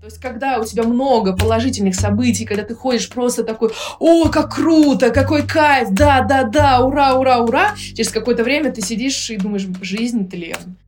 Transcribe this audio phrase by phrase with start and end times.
[0.00, 4.54] То есть, когда у тебя много положительных событий, когда ты ходишь просто такой, о, как
[4.54, 9.36] круто, какой кайф, да, да, да, ура, ура, ура, через какое-то время ты сидишь и
[9.36, 10.78] думаешь, жизнь тлен.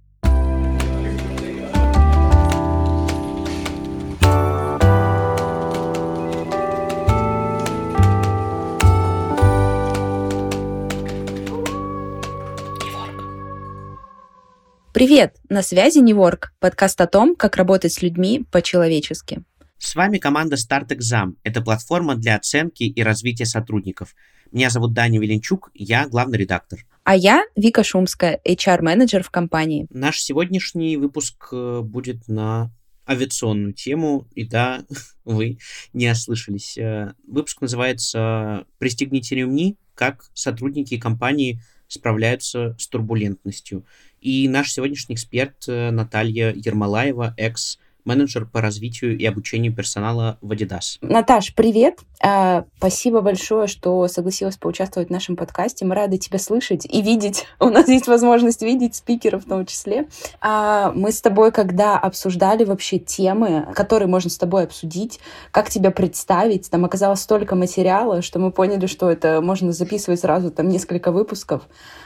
[15.05, 15.35] Привет!
[15.49, 19.43] На связи Неворк, подкаст о том, как работать с людьми по-человечески.
[19.77, 21.33] С вами команда Start Exam.
[21.43, 24.15] Это платформа для оценки и развития сотрудников.
[24.53, 26.87] Меня зовут Даня Веленчук, я главный редактор.
[27.03, 29.89] А я Вика Шумская, HR-менеджер в компании.
[29.91, 32.71] Наш сегодняшний выпуск э, будет на
[33.05, 34.85] авиационную тему, и да,
[35.25, 35.59] вы
[35.93, 36.79] не ослышались.
[36.79, 39.77] Э, выпуск называется «Пристегните ремни.
[39.97, 43.85] Как сотрудники компании справляются с турбулентностью».
[44.23, 50.53] И наш сегодняшний эксперт э, Наталья Ермолаева, экс менеджер по развитию и обучению персонала в
[50.53, 50.99] Adidas.
[51.01, 52.01] Наташ, привет!
[52.21, 55.85] А, спасибо большое, что согласилась поучаствовать в нашем подкасте.
[55.85, 57.47] Мы рады тебя слышать и видеть.
[57.59, 60.09] У нас есть возможность видеть спикеров в том числе.
[60.41, 65.91] А, мы с тобой, когда обсуждали вообще темы, которые можно с тобой обсудить, как тебя
[65.91, 71.13] представить, там оказалось столько материала, что мы поняли, что это можно записывать сразу там несколько
[71.13, 71.63] выпусков.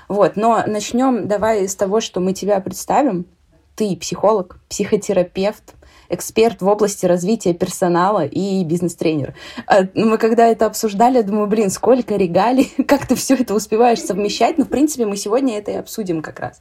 [0.08, 3.26] Вот, но начнем давай с того, что мы тебя представим.
[3.74, 5.74] Ты психолог, психотерапевт,
[6.08, 9.34] эксперт в области развития персонала и бизнес-тренер.
[9.66, 13.54] А, ну, мы когда это обсуждали, я думаю, блин, сколько регалий, как ты все это
[13.54, 14.58] успеваешь совмещать.
[14.58, 16.60] Ну, в принципе, мы сегодня это и обсудим как раз.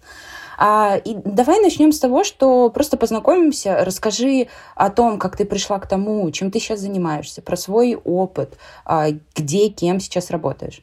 [0.58, 5.80] А, и давай начнем с того, что просто познакомимся, расскажи о том, как ты пришла
[5.80, 10.82] к тому, чем ты сейчас занимаешься, про свой опыт, а, где, кем сейчас работаешь.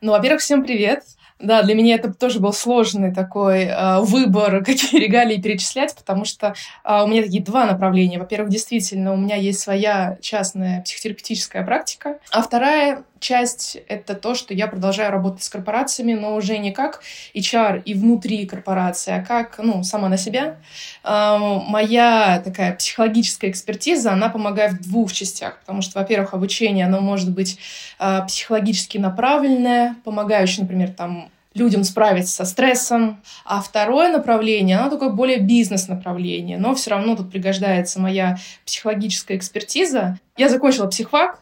[0.00, 1.04] Ну, во-первых, всем привет.
[1.44, 6.54] Да, для меня это тоже был сложный такой э, выбор, какие регалии перечислять, потому что
[6.84, 8.18] э, у меня такие два направления.
[8.18, 14.54] Во-первых, действительно, у меня есть своя частная психотерапевтическая практика, а вторая часть— это то, что
[14.54, 17.02] я продолжаю работать с корпорациями, но уже не как
[17.34, 20.56] HR и внутри корпорации, а как, ну, сама на себя.
[21.04, 27.00] Э, моя такая психологическая экспертиза, она помогает в двух частях, потому что, во-первых, обучение, оно
[27.00, 27.58] может быть
[27.98, 33.22] э, психологически направленное, помогающее, например, там, людям справиться со стрессом.
[33.44, 40.18] А второе направление, оно такое более бизнес-направление, но все равно тут пригождается моя психологическая экспертиза.
[40.36, 41.38] Я закончила психфак,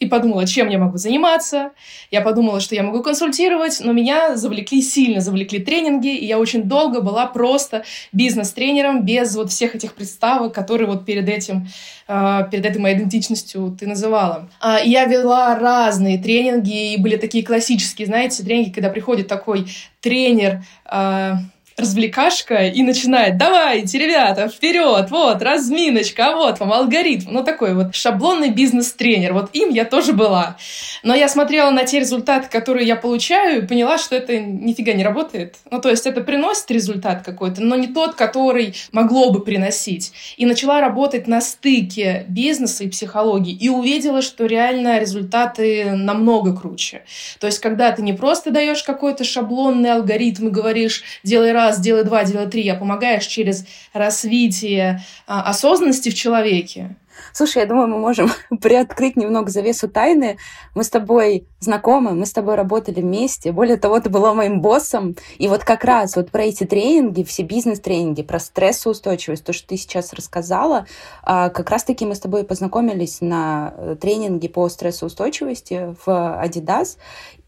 [0.00, 1.72] и подумала, чем я могу заниматься.
[2.10, 6.62] Я подумала, что я могу консультировать, но меня завлекли сильно, завлекли тренинги, и я очень
[6.64, 11.68] долго была просто бизнес-тренером без вот всех этих представок, которые вот перед этим,
[12.08, 14.48] э, перед этой моей идентичностью ты называла.
[14.60, 19.66] А, я вела разные тренинги, и были такие классические, знаете, тренинги, когда приходит такой
[20.00, 21.32] тренер, э,
[21.80, 27.32] развлекашка и начинает, давайте, ребята, вперед, вот, разминочка, а вот вам алгоритм.
[27.32, 29.32] Ну, такой вот шаблонный бизнес-тренер.
[29.32, 30.56] Вот им я тоже была.
[31.02, 35.04] Но я смотрела на те результаты, которые я получаю, и поняла, что это нифига не
[35.04, 35.56] работает.
[35.70, 40.12] Ну, то есть это приносит результат какой-то, но не тот, который могло бы приносить.
[40.36, 43.54] И начала работать на стыке бизнеса и психологии.
[43.54, 47.02] И увидела, что реально результаты намного круче.
[47.38, 51.80] То есть когда ты не просто даешь какой-то шаблонный алгоритм и говоришь, делай раз, раз,
[51.80, 56.96] делай два, делай три, а помогаешь через развитие а, осознанности в человеке.
[57.32, 60.38] Слушай, я думаю, мы можем приоткрыть немного завесу тайны.
[60.74, 63.52] Мы с тобой знакомы, мы с тобой работали вместе.
[63.52, 65.16] Более того, ты была моим боссом.
[65.38, 69.76] И вот как раз вот про эти тренинги, все бизнес-тренинги, про стрессоустойчивость, то, что ты
[69.76, 70.86] сейчас рассказала,
[71.22, 76.96] а, как раз-таки мы с тобой познакомились на э, тренинге по стрессоустойчивости в Adidas.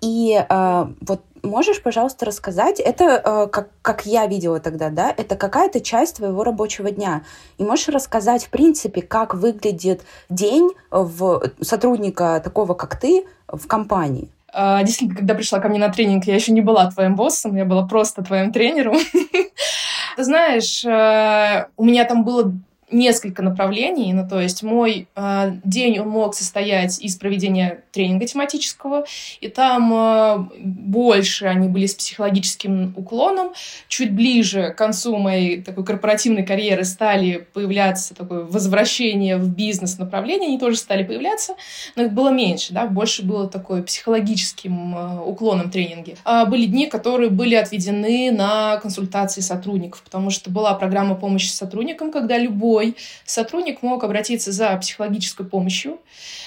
[0.00, 5.36] И а, вот можешь, пожалуйста, рассказать, это, э, как, как я видела тогда, да, это
[5.36, 7.22] какая-то часть твоего рабочего дня.
[7.58, 14.28] И можешь рассказать, в принципе, как выглядит день в сотрудника такого, как ты, в компании?
[14.52, 17.64] А, действительно, когда пришла ко мне на тренинг, я еще не была твоим боссом, я
[17.64, 18.96] была просто твоим тренером.
[20.16, 22.52] Ты знаешь, э, у меня там было
[22.92, 24.12] несколько направлений.
[24.12, 29.04] Ну, то есть мой э, день он мог состоять из проведения тренинга тематического,
[29.40, 33.52] и там э, больше они были с психологическим уклоном.
[33.88, 40.58] Чуть ближе к концу моей такой корпоративной карьеры стали появляться такое возвращение в бизнес-направление, они
[40.58, 41.54] тоже стали появляться,
[41.96, 46.16] но их было меньше, да, больше было такой психологическим э, уклоном тренинги.
[46.24, 52.10] А были дни, которые были отведены на консультации сотрудников, потому что была программа помощи сотрудникам,
[52.10, 55.98] когда любой любой сотрудник мог обратиться за психологической помощью.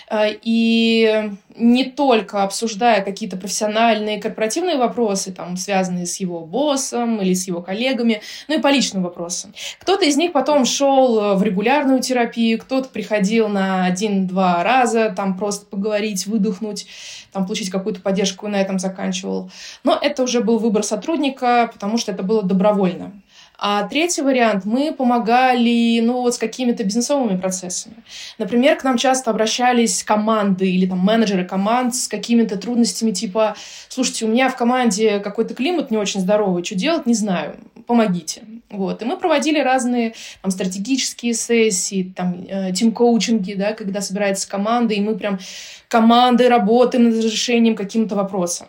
[0.10, 7.34] Э, и не только обсуждая какие-то профессиональные, корпоративные вопросы, там, связанные с его боссом или
[7.34, 9.54] с его коллегами, но и по личным вопросам.
[9.80, 15.66] Кто-то из них потом шел в регулярную терапию, кто-то приходил на один-два раза, там просто
[15.66, 16.88] поговорить, выдохнуть,
[17.32, 19.50] там, получить какую-то поддержку, и на этом заканчивал.
[19.84, 23.14] Но это уже был выбор сотрудника, потому что это было добровольно.
[23.57, 27.96] А третий вариант, мы помогали, ну, вот с какими-то бизнесовыми процессами.
[28.38, 33.56] Например, к нам часто обращались команды или там менеджеры команд с какими-то трудностями, типа,
[33.90, 37.57] слушайте, у меня в команде какой-то климат не очень здоровый, что делать, не знаю,
[37.88, 38.42] помогите.
[38.69, 39.02] Вот.
[39.02, 45.01] И мы проводили разные там, стратегические сессии, там, э, тим-коучинги, да, когда собирается команда, и
[45.01, 45.40] мы прям
[45.88, 48.68] командой работаем над разрешением каким-то вопросом.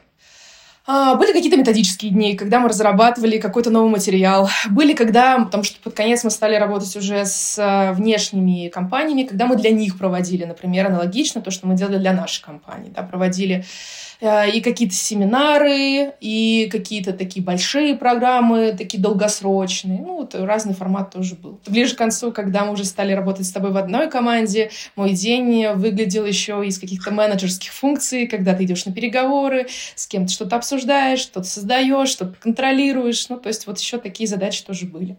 [0.88, 4.48] А, были какие-то методические дни, когда мы разрабатывали какой-то новый материал.
[4.70, 9.46] Были, когда, потому что под конец мы стали работать уже с а, внешними компаниями, когда
[9.46, 12.92] мы для них проводили, например, аналогично то, что мы делали для нашей компании.
[12.94, 20.00] Да, проводили Э, и какие-то семинары, и какие-то такие большие программы, такие долгосрочные.
[20.00, 21.60] Ну, вот разный формат тоже был.
[21.66, 25.68] Ближе к концу, когда мы уже стали работать с тобой в одной команде, мой день
[25.74, 31.20] выглядел еще из каких-то менеджерских функций, когда ты идешь на переговоры, с кем-то что-то обсуждаешь,
[31.20, 33.28] что-то создаешь, что-то контролируешь.
[33.28, 35.16] Ну, то есть вот еще такие задачи тоже были.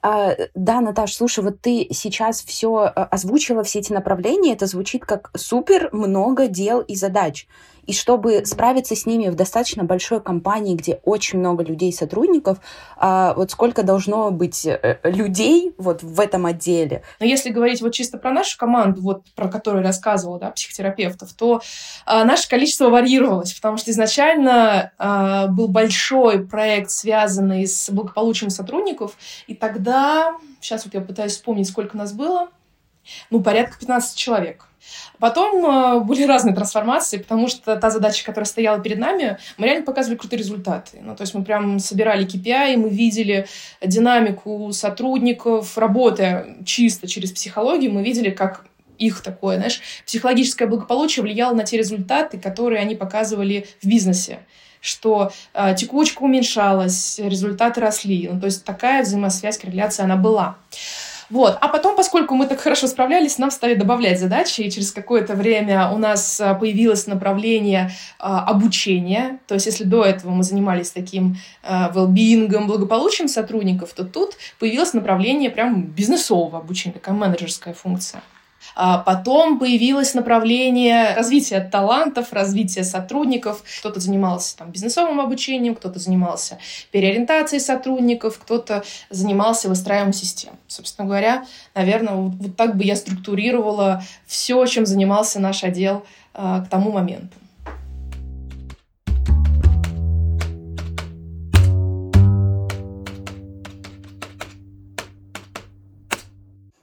[0.00, 5.04] А, да, Наташ, слушай, вот ты сейчас все э, озвучила, все эти направления, это звучит
[5.04, 7.48] как супер много дел и задач.
[7.88, 12.58] И чтобы справиться с ними в достаточно большой компании, где очень много людей, сотрудников,
[12.98, 17.02] а, вот сколько должно быть э, людей вот в этом отделе?
[17.18, 21.62] Но если говорить вот чисто про нашу команду, вот про которую рассказывала, да, психотерапевтов, то
[22.04, 29.16] а, наше количество варьировалось, потому что изначально а, был большой проект, связанный с благополучием сотрудников,
[29.46, 32.48] и тогда, сейчас вот я пытаюсь вспомнить, сколько нас было,
[33.30, 34.67] ну, порядка 15 человек.
[35.18, 39.84] Потом э, были разные трансформации, потому что та задача, которая стояла перед нами, мы реально
[39.84, 40.98] показывали крутые результаты.
[41.02, 43.46] Ну, то есть мы прям собирали KPI, мы видели
[43.82, 48.64] динамику сотрудников, работая чисто через психологию, мы видели, как
[48.98, 54.40] их такое, знаешь, психологическое благополучие влияло на те результаты, которые они показывали в бизнесе
[54.80, 58.28] что э, текучка уменьшалась, результаты росли.
[58.32, 60.56] Ну, то есть такая взаимосвязь, корреляция, она была.
[61.30, 61.58] Вот.
[61.60, 65.90] А потом, поскольку мы так хорошо справлялись, нам стали добавлять задачи, и через какое-то время
[65.90, 69.38] у нас а, появилось направление а, обучения.
[69.46, 74.94] То есть, если до этого мы занимались таким а, well-being, благополучием сотрудников, то тут появилось
[74.94, 78.22] направление прям бизнесового обучения, такая менеджерская функция.
[78.74, 83.62] А потом появилось направление развития талантов, развития сотрудников.
[83.80, 86.58] Кто-то занимался там, бизнесовым обучением, кто-то занимался
[86.90, 90.52] переориентацией сотрудников, кто-то занимался выстраиванием систем.
[90.66, 91.44] Собственно говоря,
[91.74, 96.04] наверное, вот, так бы я структурировала все, чем занимался наш отдел
[96.34, 97.36] э, к тому моменту.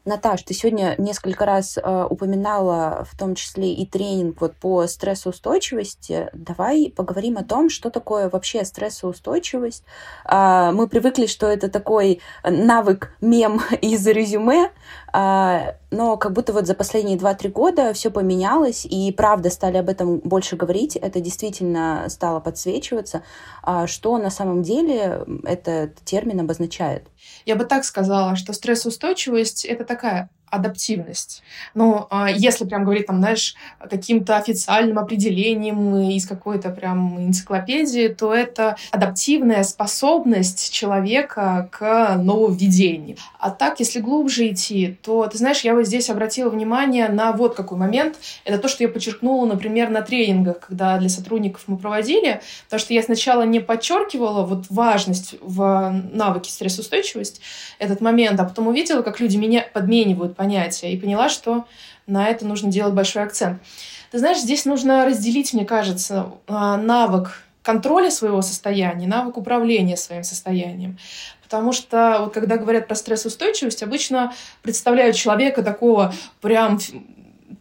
[0.06, 6.30] Наташ, ты сегодня несколько раз э, упоминала в том числе и тренинг вот по стрессоустойчивости.
[6.32, 9.84] Давай поговорим о том, что такое вообще стрессоустойчивость.
[10.24, 14.70] Э, мы привыкли, что это такой навык мем из резюме,
[15.12, 19.90] э, но как будто вот за последние 2-3 года все поменялось, и правда стали об
[19.90, 23.24] этом больше говорить, это действительно стало подсвечиваться.
[23.64, 27.08] А что на самом деле этот термин обозначает?
[27.46, 31.44] Я бы так сказала, что стрессоустойчивость— это такая адаптивность.
[31.74, 38.34] Но а, если прям говорить, там, знаешь, каким-то официальным определением из какой-то прям энциклопедии, то
[38.34, 43.18] это адаптивная способность человека к нововведению.
[43.40, 47.56] А так, если глубже идти, то, ты знаешь, я вот здесь обратила внимание на вот
[47.56, 48.16] какой момент.
[48.44, 52.94] Это то, что я подчеркнула, например, на тренингах, когда для сотрудников мы проводили, потому что
[52.94, 57.42] я сначала не подчеркивала вот важность в навыке стрессоустойчивость,
[57.80, 61.66] этот момент, а потом увидела, как люди меня подменивают понятия, и поняла, что
[62.08, 63.62] на это нужно делать большой акцент.
[64.12, 70.24] Ты знаешь, здесь нужно разделить, мне кажется, а, навык контроля своего состояния, навык управления своим
[70.24, 70.98] состоянием.
[71.42, 76.80] Потому что вот когда говорят про стрессоустойчивость, обычно представляют человека такого прям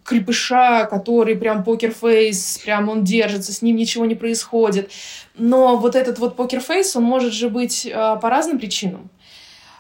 [0.04, 4.90] крепыша, который прям покерфейс, прям он держится, с ним ничего не происходит.
[5.36, 9.10] Но вот этот вот покерфейс, он может же быть э, по разным причинам.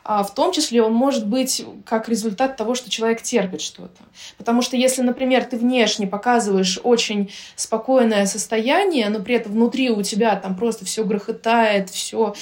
[0.04, 4.02] А в том числе он может быть как результат того, что человек терпит что-то.
[4.36, 10.02] Потому что если, например, ты внешне показываешь очень спокойное состояние, но при этом внутри у
[10.02, 12.34] тебя там просто все грохотает, все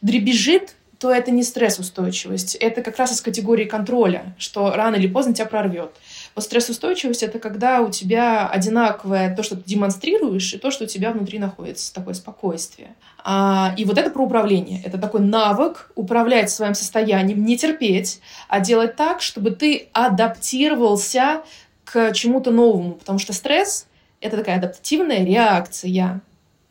[0.00, 2.54] дребезжит, то это не стрессоустойчивость.
[2.54, 5.90] Это как раз из категории контроля, что рано или поздно тебя прорвет.
[6.34, 10.86] Вот стрессоустойчивость— это когда у тебя одинаковое то, что ты демонстрируешь, и то, что у
[10.86, 12.94] тебя внутри находится, такое спокойствие.
[13.24, 14.82] А, и вот это про управление.
[14.84, 21.42] Это такой навык управлять своим состоянием, не терпеть, а делать так, чтобы ты адаптировался
[21.84, 22.92] к чему-то новому.
[22.92, 23.86] Потому что стресс—
[24.20, 26.22] это такая адаптивная реакция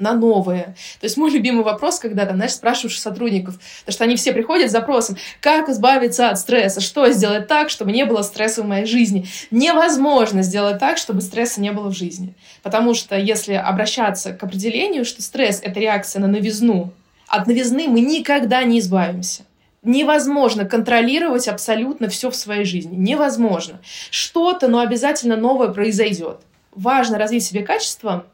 [0.02, 0.76] на новое.
[1.00, 4.70] То есть мой любимый вопрос, когда там, знаешь, спрашиваешь сотрудников, потому что они все приходят
[4.70, 8.86] с запросом, как избавиться от стресса, что сделать так, чтобы не было стресса в моей
[8.86, 9.28] жизни.
[9.52, 12.34] Невозможно сделать так, чтобы стресса не было в жизни.
[12.64, 16.92] Потому что если обращаться к определению, что стресс— это реакция на новизну,
[17.28, 19.44] от новизны мы никогда не избавимся.
[19.84, 22.96] Невозможно контролировать абсолютно все в своей жизни.
[22.96, 23.80] Невозможно.
[24.12, 26.42] Что-то, но обязательно новое произойдет.
[26.76, 28.26] Важно развить себе качество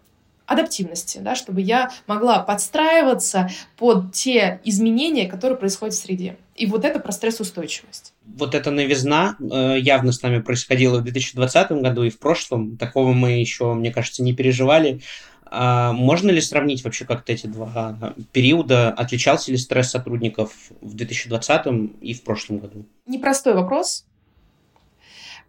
[0.48, 6.38] адаптивности, да, чтобы я могла подстраиваться под те изменения, которые происходят в среде.
[6.56, 8.14] И вот это про стрессоустойчивость.
[8.26, 12.78] Вот эта новизна э, явно с нами происходила в 2020 году и в прошлом.
[12.78, 15.02] Такого мы еще, мне кажется, не переживали.
[15.50, 18.90] А можно ли сравнить вообще как-то эти два периода?
[18.90, 20.52] Отличался ли стресс сотрудников
[20.82, 21.66] в 2020
[22.02, 22.86] и в прошлом году?
[23.06, 24.06] Непростой вопрос.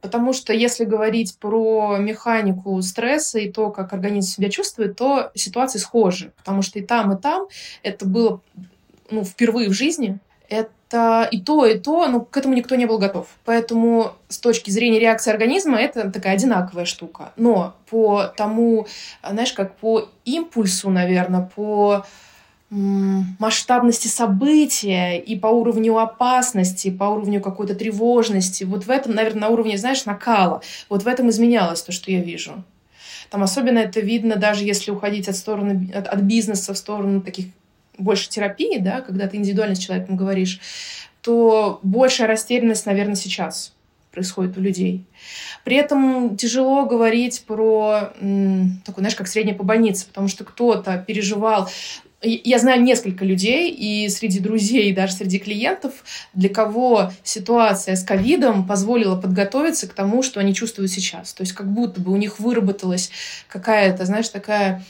[0.00, 5.78] Потому что если говорить про механику стресса и то, как организм себя чувствует, то ситуации
[5.78, 6.32] схожи.
[6.36, 7.48] Потому что и там, и там
[7.82, 8.40] это было
[9.10, 10.18] ну, впервые в жизни.
[10.48, 13.26] Это и то, и то, но к этому никто не был готов.
[13.44, 17.32] Поэтому с точки зрения реакции организма это такая одинаковая штука.
[17.36, 18.86] Но по тому,
[19.28, 22.06] знаешь, как по импульсу, наверное, по
[22.70, 28.64] масштабности события и по уровню опасности, по уровню какой-то тревожности.
[28.64, 30.60] Вот в этом, наверное, на уровне, знаешь, накала.
[30.90, 32.62] Вот в этом изменялось то, что я вижу.
[33.30, 37.46] Там особенно это видно, даже если уходить от стороны, от, от бизнеса в сторону таких
[37.96, 40.60] больше терапии, да, когда ты индивидуально с человеком говоришь,
[41.20, 43.72] то большая растерянность, наверное, сейчас
[44.12, 45.04] происходит у людей.
[45.64, 48.12] При этом тяжело говорить про
[48.84, 51.68] такой, знаешь, как среднее по больнице, потому что кто-то переживал
[52.22, 55.92] я знаю несколько людей, и среди друзей, и даже среди клиентов,
[56.34, 61.32] для кого ситуация с ковидом позволила подготовиться к тому, что они чувствуют сейчас.
[61.32, 63.10] То есть как будто бы у них выработалась
[63.48, 64.84] какая-то, знаешь, такая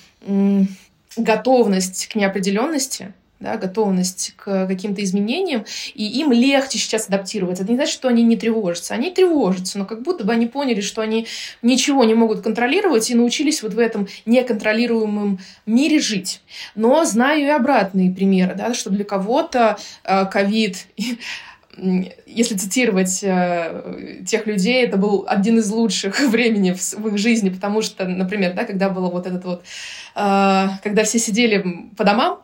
[1.17, 5.65] готовность к неопределенности, да, готовность к каким-то изменениям,
[5.95, 7.63] и им легче сейчас адаптироваться.
[7.63, 8.95] Это не значит, что они не тревожатся.
[8.95, 11.27] Они тревожатся, но как будто бы они поняли, что они
[11.63, 16.41] ничего не могут контролировать и научились вот в этом неконтролируемом мире жить.
[16.75, 20.87] Но знаю и обратные примеры, да, что для кого-то э, ковид
[22.27, 27.51] если цитировать э, тех людей, это был один из лучших времени в, в их жизни,
[27.51, 29.63] потому что, например, да, когда было вот этот вот,
[30.17, 32.41] э, когда все сидели по домам,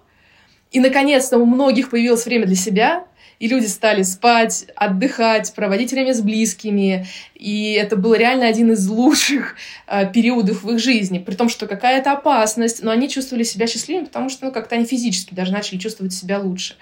[0.75, 3.04] и, наконец-то, у многих появилось время для себя,
[3.38, 7.07] и люди стали спать, отдыхать, проводить время с близкими.
[7.37, 9.54] И это был реально один из лучших
[9.87, 11.21] э, периодов в их жизни.
[11.21, 14.85] При том, что какая-то опасность, но они чувствовали себя счастливыми, потому что ну, как-то они
[14.85, 16.75] физически даже начали чувствовать себя лучше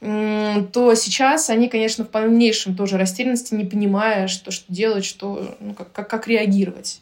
[0.00, 5.72] то сейчас они, конечно, в полнейшем тоже растерянности, не понимая, что, что делать, что, ну,
[5.72, 7.00] как, как, как реагировать.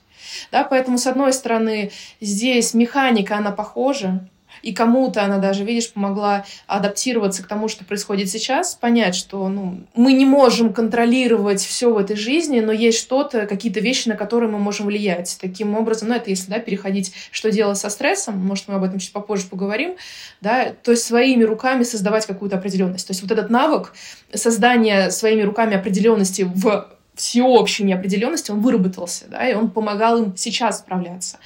[0.52, 4.29] Да, поэтому, с одной стороны, здесь механика, она похожа,
[4.62, 9.81] и кому-то она даже, видишь, помогла адаптироваться к тому, что происходит сейчас, понять, что ну,
[9.95, 14.50] мы не можем контролировать все в этой жизни, но есть что-то, какие-то вещи, на которые
[14.50, 15.37] мы можем влиять.
[15.40, 18.99] Таким образом, ну, это если, да, переходить, что делать со стрессом, может, мы об этом
[18.99, 19.97] чуть попозже поговорим,
[20.40, 23.07] да, то есть своими руками создавать какую-то определенность.
[23.07, 23.92] То есть вот этот навык
[24.33, 30.78] создания своими руками определенности в всеобщей неопределенности, он выработался, да, и он помогал им сейчас
[30.78, 31.38] справляться.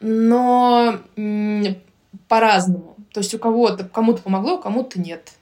[0.00, 0.98] Но
[2.28, 2.96] по-разному.
[3.12, 5.32] То есть у кого-то, кому-то помогло, у кому-то нет.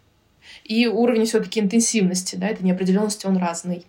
[0.64, 3.84] И уровень все-таки интенсивности, да, этой неопределенности, он разный.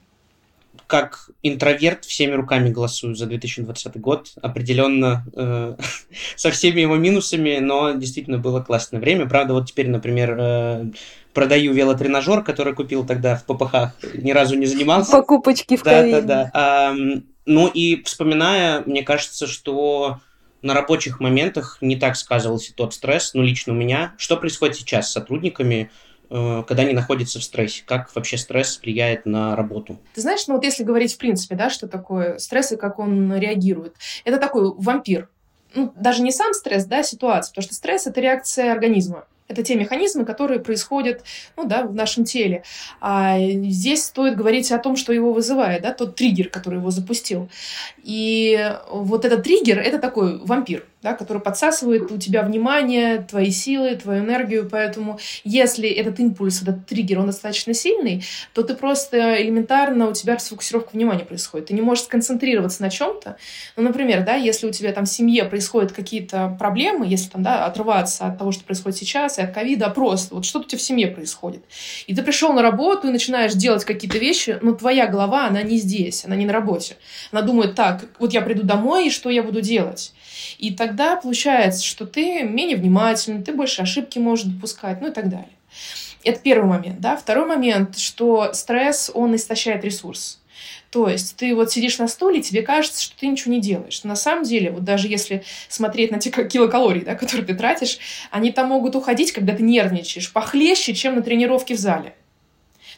[0.87, 4.33] Как интроверт всеми руками голосую за 2020 год.
[4.41, 5.75] Определенно э,
[6.35, 9.27] со всеми его минусами, но действительно было классное время.
[9.27, 10.85] Правда, вот теперь, например, э,
[11.33, 15.11] продаю велотренажер, который купил тогда в ППХ, ни разу не занимался.
[15.11, 16.95] Покупочки в да, Да, да, да.
[17.45, 20.19] Ну и вспоминая, мне кажется, что
[20.65, 24.15] на рабочих моментах не так сказывался тот стресс, ну, лично у меня.
[24.17, 25.91] Что происходит сейчас с сотрудниками,
[26.31, 27.83] э, когда они находятся в стрессе?
[27.85, 29.99] Как вообще стресс влияет на работу?
[30.15, 33.35] Ты знаешь, ну вот если говорить в принципе, да, что такое стресс и как он
[33.35, 33.95] реагирует.
[34.23, 35.29] Это такой вампир.
[35.75, 39.25] Ну, даже не сам стресс, да, ситуация, потому что стресс— это реакция организма.
[39.47, 41.23] Это те механизмы, которые происходят
[41.55, 42.63] ну, да, в нашем теле.
[42.99, 47.49] А здесь стоит говорить о том, что его вызывает, да, тот триггер, который его запустил.
[48.01, 50.85] И вот этот триггер— это такой вампир.
[51.05, 54.67] Да, который подсасывает у тебя внимание, твои силы, твою энергию.
[54.67, 60.33] Поэтому если этот импульс, этот триггер, он достаточно сильный, то ты просто элементарно, у тебя
[60.33, 61.67] расфокусировка внимания происходит.
[61.67, 63.37] Ты не можешь сконцентрироваться на чем-то.
[63.75, 67.67] Ну, например, да, если у тебя там в семье происходят какие-то проблемы, если там, да,
[67.67, 70.79] отрываться от того, что происходит сейчас, и от ковида, а просто вот что-то у тебя
[70.79, 71.63] в семье происходит.
[72.07, 75.77] И ты пришел на работу и начинаешь делать какие-то вещи, но твоя голова, она не
[75.77, 76.95] здесь, она не на работе.
[77.31, 80.14] Она думает, так, вот я приду домой, и что я буду делать?
[80.57, 85.29] И тогда получается, что ты менее внимательный, ты больше ошибки можешь допускать, ну и так
[85.29, 85.49] далее.
[86.23, 87.15] Это первый момент, да.
[87.15, 90.39] Второй момент, что стресс, он истощает ресурс.
[90.89, 94.03] То есть ты вот сидишь на стуле, тебе кажется, что ты ничего не делаешь.
[94.03, 97.99] На самом деле, вот даже если смотреть на те килокалории, да, которые ты тратишь,
[98.31, 102.15] они там могут уходить, когда ты нервничаешь, похлеще, чем на тренировке в зале.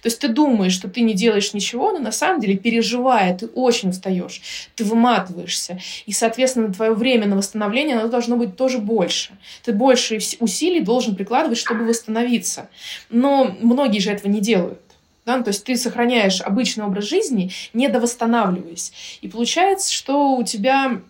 [0.07, 3.47] То есть ты думаешь, что ты не делаешь ничего, но на самом деле, переживая, ты
[3.47, 4.41] очень устаешь,
[4.73, 5.81] ты выматываешься.
[6.05, 9.31] И, соответственно, твое время на восстановление, оно должно быть тоже больше.
[9.65, 12.69] Ты больше усилий должен прикладывать, чтобы восстановиться.
[13.09, 14.79] Но многие же этого не делают.
[15.25, 15.41] Да?
[15.41, 18.93] То есть ты сохраняешь обычный образ жизни, не довосстанавливаясь.
[19.19, 21.01] И получается, что у тебя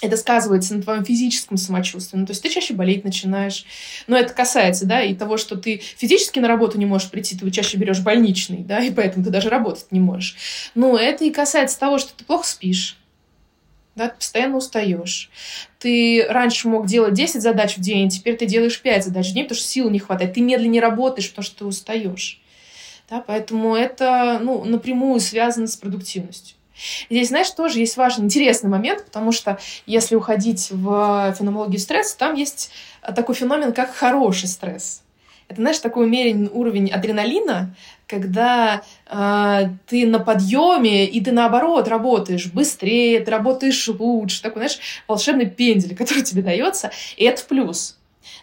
[0.00, 2.18] это сказывается на твоем физическом самочувствии.
[2.18, 3.64] Ну, то есть ты чаще болеть начинаешь.
[4.06, 7.50] Но это касается, да, и того, что ты физически на работу не можешь прийти, ты
[7.50, 10.36] чаще берешь больничный, да, и поэтому ты даже работать не можешь.
[10.74, 12.96] Но это и касается того, что ты плохо спишь,
[13.98, 15.28] да, ты постоянно устаешь.
[15.80, 19.44] Ты раньше мог делать 10 задач в день, теперь ты делаешь 5 задач в день,
[19.44, 20.34] потому что сил не хватает.
[20.34, 22.40] Ты медленнее работаешь, потому что ты устаешь.
[23.10, 26.57] Да, поэтому это ну, напрямую связано с продуктивностью.
[27.10, 32.34] Здесь, знаешь, тоже есть важный, интересный момент, потому что если уходить в феноменологию стресса, там
[32.34, 32.70] есть
[33.14, 35.02] такой феномен, как хороший стресс.
[35.48, 37.74] Это, знаешь, такой умеренный уровень адреналина,
[38.06, 44.78] когда э, ты на подъеме, и ты наоборот работаешь быстрее, ты работаешь лучше, такой, знаешь,
[45.08, 47.96] волшебный пендель, который тебе дается, и это в плюс.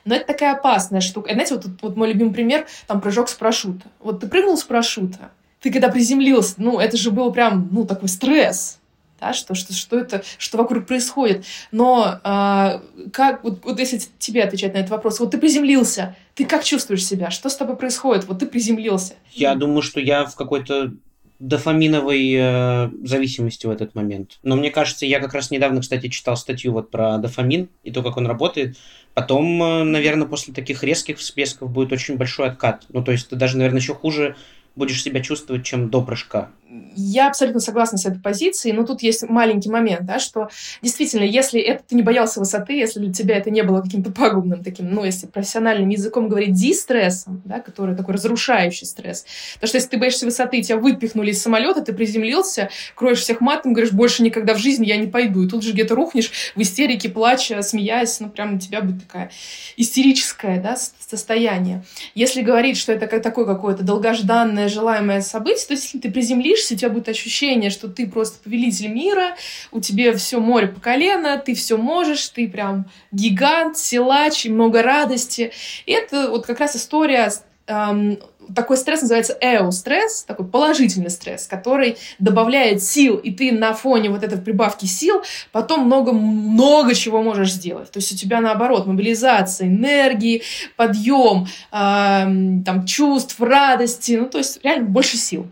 [0.04, 1.30] Но это такая опасная штука.
[1.30, 3.86] И, знаете, вот, вот мой любимый пример, там прыжок с парашюта.
[4.00, 5.32] Вот ты прыгнул с парашюта,
[5.66, 8.78] ты когда приземлился, ну, это же был прям, ну, такой стресс,
[9.20, 11.44] да, что, что, что это, что вокруг происходит.
[11.72, 16.46] Но а, как, вот, вот если тебе отвечать на этот вопрос, вот ты приземлился, ты
[16.46, 17.32] как чувствуешь себя?
[17.32, 18.26] Что с тобой происходит?
[18.26, 19.16] Вот ты приземлился.
[19.32, 20.94] Я думаю, что я в какой-то
[21.40, 24.38] дофаминовой э, зависимости в этот момент.
[24.44, 28.04] Но мне кажется, я как раз недавно, кстати, читал статью вот про дофамин и то,
[28.04, 28.78] как он работает.
[29.16, 32.86] Потом, э, наверное, после таких резких всплесков будет очень большой откат.
[32.90, 34.36] Ну, то есть ты даже, наверное, еще хуже
[34.76, 36.52] будешь себя чувствовать, чем до прыжка.
[36.96, 40.50] Я абсолютно согласна с этой позицией, но тут есть маленький момент, да, что
[40.82, 44.64] действительно, если это ты не боялся высоты, если для тебя это не было каким-то пагубным
[44.64, 49.26] таким, ну, если профессиональным языком говорить, дистрессом, да, который такой разрушающий стресс.
[49.56, 53.74] Потому что если ты боишься высоты, тебя выпихнули из самолета, ты приземлился, кроешь всех матом,
[53.74, 55.44] говоришь, больше никогда в жизни я не пойду.
[55.44, 59.32] И тут же где-то рухнешь в истерике, плача, смеясь, ну, прям у тебя будет такая
[59.78, 60.76] истерическое, да,
[61.08, 61.84] состояние.
[62.16, 66.74] Если говорить, что это такое какое-то долгожданное, желаемое событие, то есть если ты приземлишься, садишься,
[66.74, 69.36] у тебя будет ощущение, что ты просто повелитель мира,
[69.72, 74.82] у тебя все море по колено, ты все можешь, ты прям гигант, силач, и много
[74.82, 75.52] радости.
[75.86, 77.32] И это вот как раз история
[77.68, 78.18] эм,
[78.54, 84.24] такой стресс называется эо-стресс, такой положительный стресс, который добавляет сил, и ты на фоне вот
[84.24, 87.92] этой прибавки сил потом много-много чего можешь сделать.
[87.92, 90.44] То есть у тебя наоборот мобилизация энергии,
[90.76, 95.48] подъем, э, там, чувств, радости, ну то есть реально больше сил.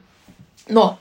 [0.70, 1.00] Но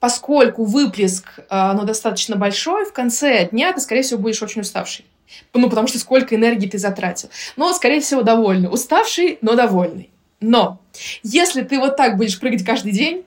[0.00, 5.04] поскольку выплеск а, ну, достаточно большой, в конце дня ты, скорее всего, будешь очень уставший.
[5.52, 7.28] Ну, потому что сколько энергии ты затратил.
[7.56, 8.72] Но, скорее всего, довольный.
[8.72, 10.10] Уставший, но довольный.
[10.40, 10.80] Но
[11.22, 13.24] если ты вот так будешь прыгать каждый день,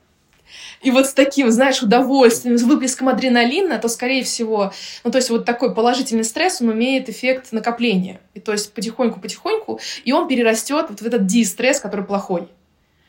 [0.82, 5.30] и вот с таким, знаешь, удовольствием, с выплеском адреналина, то, скорее всего, ну, то есть
[5.30, 8.20] вот такой положительный стресс, он имеет эффект накопления.
[8.34, 12.50] И то есть потихоньку-потихоньку, и он перерастет вот в этот дистресс, который плохой.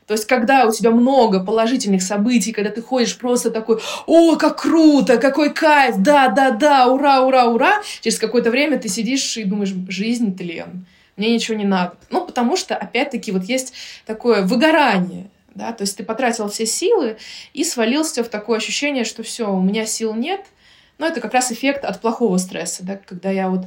[0.07, 4.61] То есть, когда у тебя много положительных событий, когда ты ходишь просто такой, о, как
[4.61, 9.45] круто, какой кайф, да, да, да, ура, ура, ура, через какое-то время ты сидишь и
[9.45, 10.87] думаешь, жизнь тлен,
[11.17, 11.97] мне ничего не надо.
[12.11, 13.73] Ну, потому что, опять-таки, вот есть
[14.05, 17.17] такое выгорание, да, то есть ты потратил все силы
[17.55, 20.41] и свалился в такое ощущение, что все, у меня сил нет,
[20.99, 23.67] но это как раз эффект от плохого стресса, да, когда я вот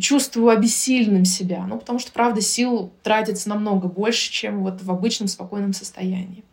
[0.00, 1.64] чувствую обессильным себя.
[1.66, 6.44] Ну, потому что, правда, сил тратится намного больше, чем вот в обычном спокойном состоянии.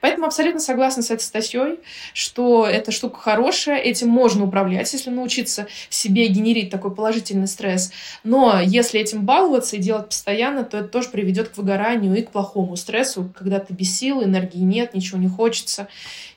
[0.00, 1.80] Поэтому абсолютно согласна с этой статьей,
[2.12, 7.92] что эта штука хорошая, этим можно управлять, если научиться себе генерить такой положительный стресс.
[8.24, 12.30] Но если этим баловаться и делать постоянно, то это тоже приведет к выгоранию и к
[12.30, 15.88] плохому стрессу, когда ты без сил, энергии нет, ничего не хочется,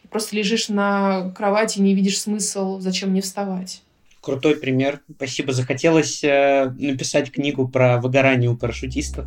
[0.04, 3.83] и просто лежишь на кровати и не видишь смысл, зачем мне вставать.
[4.24, 5.02] Крутой пример.
[5.14, 5.52] Спасибо.
[5.52, 9.26] Захотелось э, написать книгу про выгорание у парашютистов.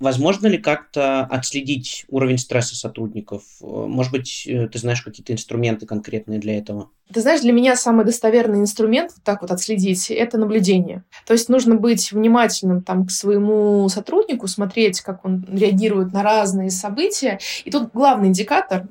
[0.00, 3.42] Возможно ли как-то отследить уровень стресса сотрудников?
[3.60, 6.90] Может быть, э, ты знаешь какие-то инструменты конкретные для этого?
[7.12, 11.02] Ты знаешь, для меня самый достоверный инструмент вот так вот отследить– это наблюдение.
[11.26, 16.70] То есть нужно быть внимательным там, к своему сотруднику, смотреть, как он реагирует на разные
[16.70, 17.40] события.
[17.64, 18.86] И тут главный индикатор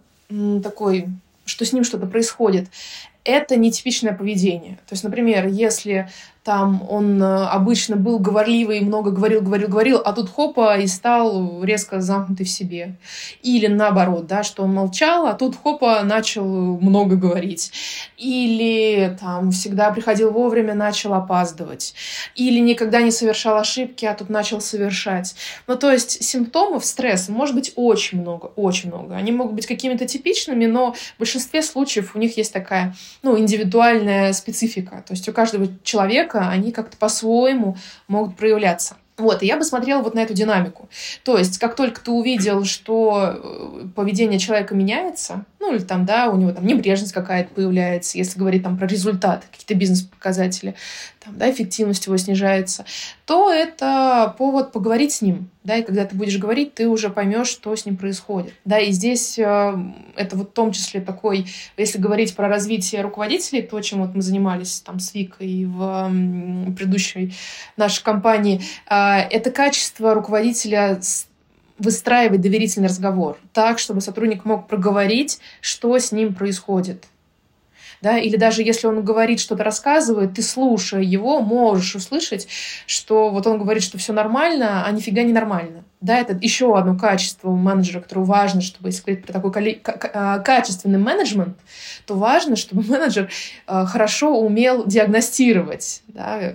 [0.62, 1.08] такой,
[1.46, 2.68] что с ним что-то происходит,
[3.24, 4.80] это нетипичное поведение.
[4.88, 6.10] То есть, например, если
[6.48, 11.62] там он э, обычно был говорливый, много говорил, говорил, говорил, а тут хопа и стал
[11.62, 12.96] резко замкнутый в себе.
[13.44, 17.74] Или наоборот, да, что он молчал, а тут хопа начал много говорить.
[18.18, 21.94] Или там всегда приходил вовремя, начал опаздывать.
[22.36, 25.36] Или никогда не совершал ошибки, а тут начал совершать.
[25.68, 29.18] Ну, то есть симптомов стресса может быть очень много, очень много.
[29.18, 34.32] Они могут быть какими-то типичными, но в большинстве случаев у них есть такая, ну, индивидуальная
[34.32, 35.04] специфика.
[35.06, 38.98] То есть у каждого человека человека, они как-то по-своему могут проявляться.
[39.18, 40.90] Вот, и я бы смотрела вот на эту динамику.
[41.24, 46.30] То есть, как только ты увидел, что э, поведение человека меняется, ну, или там, да,
[46.30, 50.76] у него там небрежность какая-то появляется, если говорить там про результаты, какие-то бизнес-показатели,
[51.20, 52.86] там, да, эффективность его снижается,
[53.26, 57.48] то это повод поговорить с ним, да, и когда ты будешь говорить, ты уже поймешь,
[57.48, 59.76] что с ним происходит, да, и здесь э,
[60.16, 64.22] это вот в том числе такой, если говорить про развитие руководителей, то, чем вот мы
[64.22, 66.12] занимались там с Викой в
[66.76, 67.34] предыдущей
[67.78, 68.96] нашей компании, э,
[69.32, 71.00] это качество руководителя
[71.80, 77.06] выстраивать доверительный разговор так, чтобы сотрудник мог проговорить, что с ним происходит.
[78.02, 78.18] Да?
[78.18, 82.48] Или даже если он говорит, что-то рассказывает, ты, слушая его, можешь услышать,
[82.86, 85.84] что вот он говорит, что все нормально, а нифига не нормально.
[86.00, 89.82] Да, это еще одно качество у менеджера, которое важно, чтобы, если говорить про такой
[90.14, 91.58] а, качественный менеджмент,
[92.06, 93.32] то важно, чтобы менеджер
[93.66, 96.54] а, хорошо умел диагностировать да,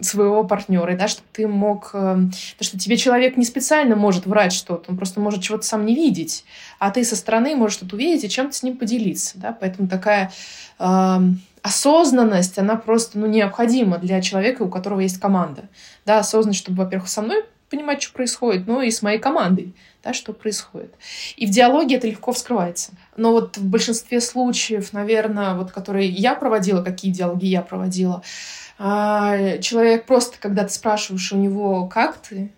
[0.00, 1.90] своего партнера, да, чтобы ты мог...
[1.92, 5.84] Э, потому что тебе человек не специально может врать что-то, он просто может чего-то сам
[5.84, 6.46] не видеть,
[6.78, 9.38] а ты со стороны можешь что-то увидеть и чем-то с ним поделиться.
[9.38, 9.52] Да?
[9.52, 10.32] Поэтому такая
[10.78, 11.18] э,
[11.60, 15.64] осознанность, она просто ну, необходима для человека, у которого есть команда.
[16.06, 20.12] Да, осознанность, чтобы, во-первых, со мной понимать, что происходит, но и с моей командой, да,
[20.12, 20.94] что происходит.
[21.36, 22.92] И в диалоге это легко вскрывается.
[23.16, 28.22] Но вот в большинстве случаев, наверное, вот которые я проводила, какие диалоги я проводила,
[28.78, 32.52] а, человек просто, когда ты спрашиваешь у него, как ты,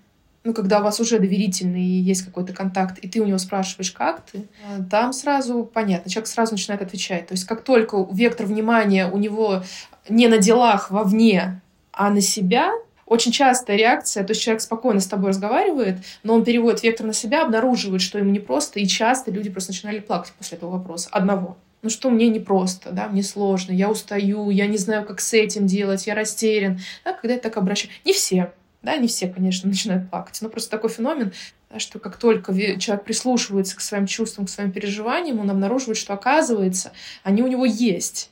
[0.45, 3.91] ну, когда у вас уже доверительный и есть какой-то контакт, и ты у него спрашиваешь,
[3.91, 4.49] как ты,
[4.91, 7.27] там сразу понятно, человек сразу начинает отвечать.
[7.27, 9.63] То есть как только вектор внимания у него
[10.09, 11.61] не на делах вовне,
[11.93, 12.73] а на себя,
[13.11, 17.13] очень частая реакция, то есть человек спокойно с тобой разговаривает, но он переводит вектор на
[17.13, 21.09] себя, обнаруживает, что ему непросто, и часто люди просто начинали плакать после этого вопроса.
[21.11, 21.57] Одного.
[21.83, 25.67] Ну что мне непросто, да, мне сложно, я устаю, я не знаю, как с этим
[25.67, 26.79] делать, я растерян.
[27.05, 27.93] Да, когда я так обращаюсь.
[28.05, 31.33] Не все, да, не все, конечно, начинают плакать, но просто такой феномен,
[31.69, 36.13] да, что как только человек прислушивается к своим чувствам, к своим переживаниям, он обнаруживает, что
[36.13, 36.93] оказывается,
[37.25, 38.31] они у него есть.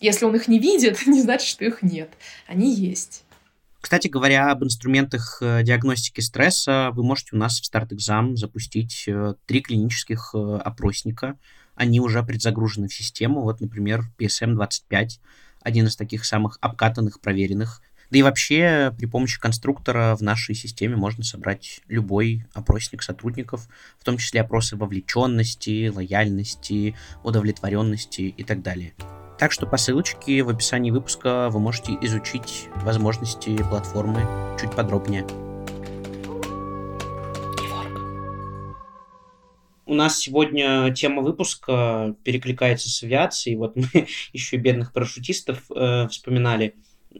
[0.00, 2.10] Если он их не видит, не значит, что их нет.
[2.48, 3.22] Они есть.
[3.80, 9.34] Кстати говоря, об инструментах э, диагностики стресса вы можете у нас в StartExam запустить э,
[9.46, 11.38] три клинических э, опросника.
[11.74, 13.40] Они уже предзагружены в систему.
[13.40, 15.08] Вот, например, PSM-25,
[15.62, 17.80] один из таких самых обкатанных, проверенных.
[18.10, 23.68] Да и вообще при помощи конструктора в нашей системе можно собрать любой опросник сотрудников,
[23.98, 28.94] в том числе опросы вовлеченности, лояльности, удовлетворенности и так далее.
[29.38, 34.26] Так что по ссылочке в описании выпуска вы можете изучить возможности платформы
[34.60, 35.24] чуть подробнее.
[39.86, 43.56] У нас сегодня тема выпуска перекликается с авиацией.
[43.56, 43.84] Вот мы
[44.32, 46.74] еще и бедных парашютистов э, вспоминали.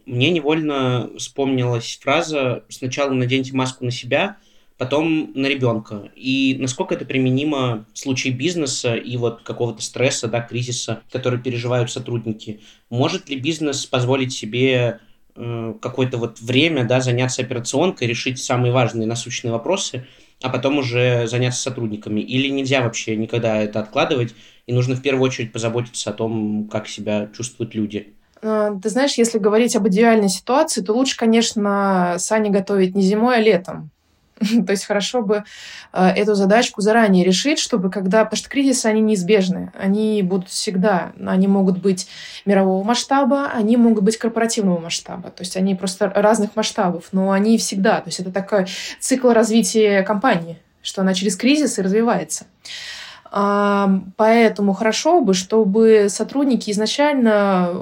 [0.06, 4.36] Мне невольно вспомнилась фраза «сначала наденьте маску на себя»,
[4.80, 6.10] потом на ребенка.
[6.16, 11.90] И насколько это применимо в случае бизнеса и вот какого-то стресса, да, кризиса, который переживают
[11.90, 12.60] сотрудники.
[12.88, 15.00] Может ли бизнес позволить себе
[15.36, 20.06] э, какое-то вот время, да, заняться операционкой, решить самые важные насущные вопросы,
[20.40, 22.22] а потом уже заняться сотрудниками?
[22.22, 24.34] Или нельзя вообще никогда это откладывать,
[24.66, 28.14] и нужно в первую очередь позаботиться о том, как себя чувствуют люди?
[28.42, 33.36] Э, ты знаешь, если говорить об идеальной ситуации, то лучше, конечно, сани готовить не зимой,
[33.36, 33.90] а летом.
[34.66, 35.44] То есть хорошо бы
[35.92, 38.24] э, эту задачку заранее решить, чтобы когда...
[38.24, 39.72] Потому что кризисы, они неизбежны.
[39.78, 41.12] Они будут всегда.
[41.24, 42.08] Они могут быть
[42.46, 45.30] мирового масштаба, они могут быть корпоративного масштаба.
[45.30, 48.00] То есть они просто разных масштабов, но они всегда.
[48.00, 48.66] То есть это такой
[48.98, 50.58] цикл развития компании.
[50.82, 52.46] что она через кризис и развивается.
[53.30, 57.72] Поэтому хорошо бы, чтобы сотрудники изначально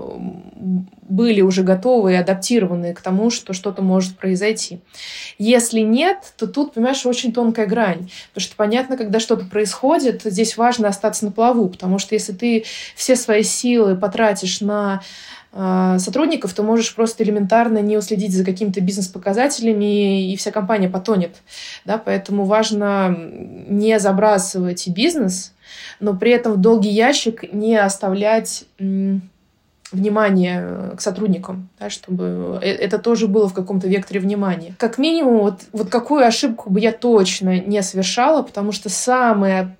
[1.08, 4.80] были уже готовы и адаптированы к тому, что что-то может произойти.
[5.38, 8.10] Если нет, то тут, понимаешь, очень тонкая грань.
[8.34, 12.64] Потому что понятно, когда что-то происходит, здесь важно остаться на плаву, потому что если ты
[12.94, 15.00] все свои силы потратишь на
[15.52, 21.36] сотрудников, то можешь просто элементарно не уследить за какими-то бизнес-показателями, и вся компания потонет.
[21.84, 21.98] Да?
[21.98, 23.16] Поэтому важно
[23.68, 25.54] не забрасывать бизнес,
[26.00, 28.66] но при этом в долгий ящик не оставлять
[29.92, 34.74] внимание к сотрудникам, да, чтобы э, это тоже было в каком-то векторе внимания.
[34.78, 39.76] Как минимум, вот, вот какую ошибку бы я точно не совершала, потому что самое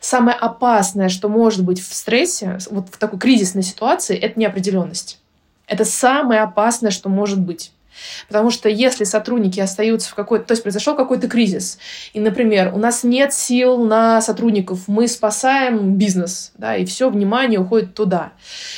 [0.00, 5.20] Самое опасное, что может быть в стрессе, вот в такой кризисной ситуации, это неопределенность.
[5.66, 7.72] Это самое опасное, что может быть.
[8.28, 10.44] Потому что если сотрудники остаются в какой-то...
[10.44, 11.78] То есть произошел какой-то кризис,
[12.12, 17.60] и, например, у нас нет сил на сотрудников, мы спасаем бизнес, да, и все внимание
[17.60, 18.32] уходит туда.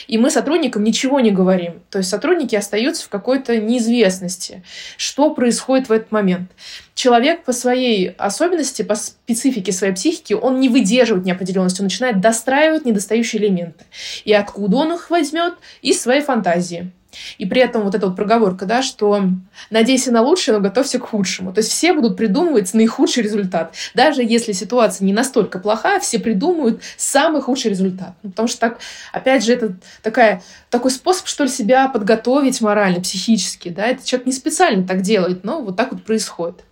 [0.06, 1.82] И мы сотрудникам ничего не говорим.
[1.90, 4.62] То есть сотрудники остаются в какой-то неизвестности,
[4.96, 6.50] что происходит в этот момент
[6.98, 12.84] человек по своей особенности, по специфике своей психики, он не выдерживает неопределенности, он начинает достраивать
[12.84, 13.84] недостающие элементы.
[14.24, 15.54] И откуда он их возьмет?
[15.80, 16.90] Из своей фантазии.
[17.38, 19.22] И при этом вот эта вот проговорка, да, что
[19.70, 21.52] надейся на лучшее, но готовься к худшему.
[21.52, 23.74] То есть все будут придумывать наихудший результат.
[23.94, 28.14] Даже если ситуация не настолько плохая, все придумают самый худший результат.
[28.22, 28.78] Ну, потому что так,
[29.12, 33.68] опять же, это такая, такой способ, что ли, себя подготовить морально, психически.
[33.68, 33.86] Да?
[33.86, 36.64] Это человек не специально так делает, но вот так вот происходит.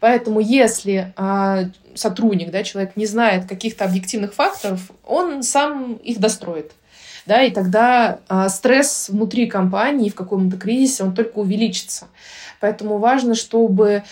[0.00, 6.72] Поэтому если а, сотрудник, да, человек не знает каких-то объективных факторов, он сам их достроит
[7.26, 12.06] да, и тогда а, стресс внутри компании в каком-то кризисе, он только увеличится.
[12.60, 14.02] Поэтому важно, чтобы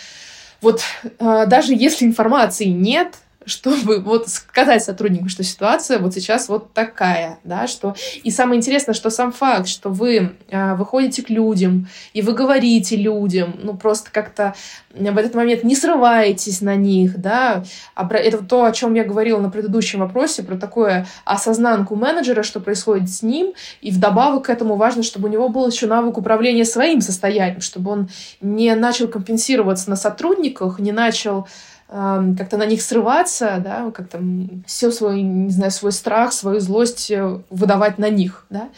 [0.61, 0.83] вот
[1.19, 7.39] а, даже если информации нет, чтобы вот сказать сотруднику, что ситуация вот сейчас вот такая,
[7.45, 7.95] да, что...
[8.23, 12.97] И самое интересное, что сам факт, что вы э, выходите к людям, и вы говорите
[12.97, 14.55] людям, ну, просто как-то
[14.95, 17.65] в этот момент не срываетесь на них, да,
[17.97, 23.11] это то, о чем я говорила на предыдущем вопросе, про такое осознанку менеджера, что происходит
[23.11, 27.01] с ним, и вдобавок к этому важно, чтобы у него был еще навык управления своим
[27.01, 28.09] состоянием, чтобы он
[28.41, 31.47] не начал компенсироваться на сотрудниках, не начал
[31.93, 34.19] как-то на них срываться, да, как-то
[34.67, 38.71] все свой, не знаю, свой страх, свою злость э, выдавать на них, да.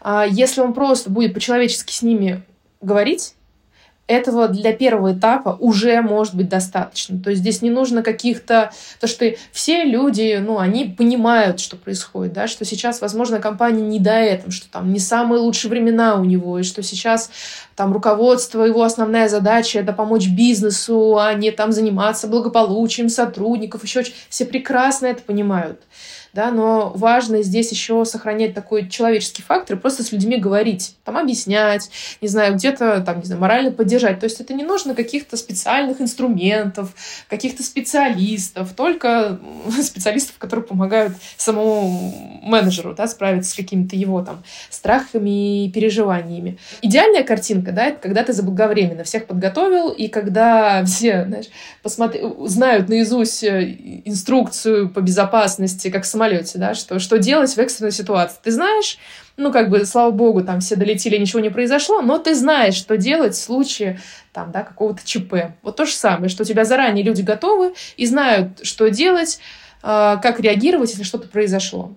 [0.00, 2.42] А если он просто будет по-человечески с ними
[2.80, 3.34] говорить,
[4.08, 7.20] этого для первого этапа уже может быть достаточно.
[7.20, 8.72] То есть здесь не нужно каких-то...
[9.00, 14.00] То, что все люди, ну, они понимают, что происходит, да, что сейчас, возможно, компания не
[14.00, 17.30] до этого, что там не самые лучшие времена у него, и что сейчас
[17.76, 24.04] там руководство, его основная задача— это помочь бизнесу, а не там заниматься благополучием сотрудников, еще
[24.30, 25.80] все прекрасно это понимают
[26.32, 31.16] да, но важно здесь еще сохранять такой человеческий фактор и просто с людьми говорить, там
[31.16, 34.20] объяснять, не знаю, где-то там, не знаю, морально поддержать.
[34.20, 36.94] То есть это не нужно каких-то специальных инструментов,
[37.28, 39.38] каких-то специалистов, только
[39.82, 46.58] специалистов, которые помогают самому менеджеру, да, справиться с какими-то его там страхами и переживаниями.
[46.82, 51.46] Идеальная картинка, да, это когда ты заблаговременно всех подготовил, и когда все, знаешь,
[51.82, 57.92] посмотри, знают наизусть э, инструкцию по безопасности, как самолете, да, что, что делать в экстренной
[57.92, 58.38] ситуации.
[58.42, 58.98] Ты знаешь,
[59.36, 62.96] ну, как бы, слава богу, там все долетели, ничего не произошло, но ты знаешь, что
[62.96, 64.00] делать в случае,
[64.32, 65.54] там, да, какого-то ЧП.
[65.62, 69.38] Вот то же самое, что у тебя заранее люди готовы и знают, что делать,
[69.82, 71.92] э, как реагировать, если что-то произошло.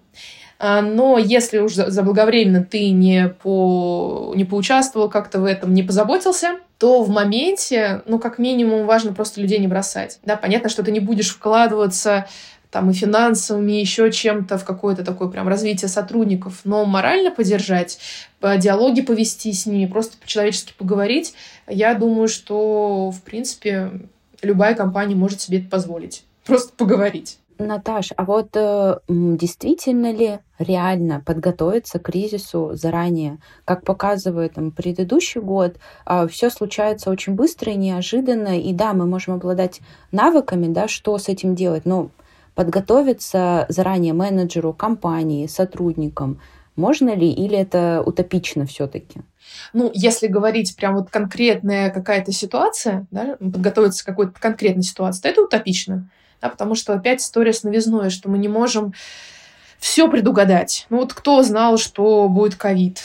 [0.59, 6.57] А, но если уж заблаговременно ты не, по, не поучаствовал как-то в этом, не позаботился,
[6.77, 10.19] то в моменте, ну, как минимум, важно просто людей не бросать.
[10.23, 12.27] Да, понятно, что ты не будешь вкладываться
[12.71, 17.99] там и финансовыми, еще чем-то в какое-то такое прям развитие сотрудников, но морально поддержать,
[18.39, 21.35] по диалоге повести с ними, просто по-человечески поговорить,
[21.67, 23.91] я думаю, что, в принципе,
[24.41, 26.23] любая компания может себе это позволить.
[26.45, 27.37] Просто поговорить.
[27.59, 33.37] Наташ, а вот э, действительно ли реально подготовиться к кризису заранее?
[33.65, 39.05] Как показывает там, предыдущий год, э, все случается очень быстро и неожиданно, и да, мы
[39.05, 39.81] можем обладать
[40.11, 42.09] навыками, да, что с этим делать, но
[42.61, 46.39] подготовиться заранее менеджеру, компании, сотрудникам?
[46.75, 49.21] Можно ли или это утопично все-таки?
[49.73, 55.29] Ну, если говорить прям вот конкретная какая-то ситуация, да, подготовиться к какой-то конкретной ситуации, то
[55.29, 56.07] это утопично.
[56.39, 58.93] Да, потому что опять история с новизной, что мы не можем
[59.79, 60.85] все предугадать.
[60.91, 63.01] Ну вот кто знал, что будет ковид?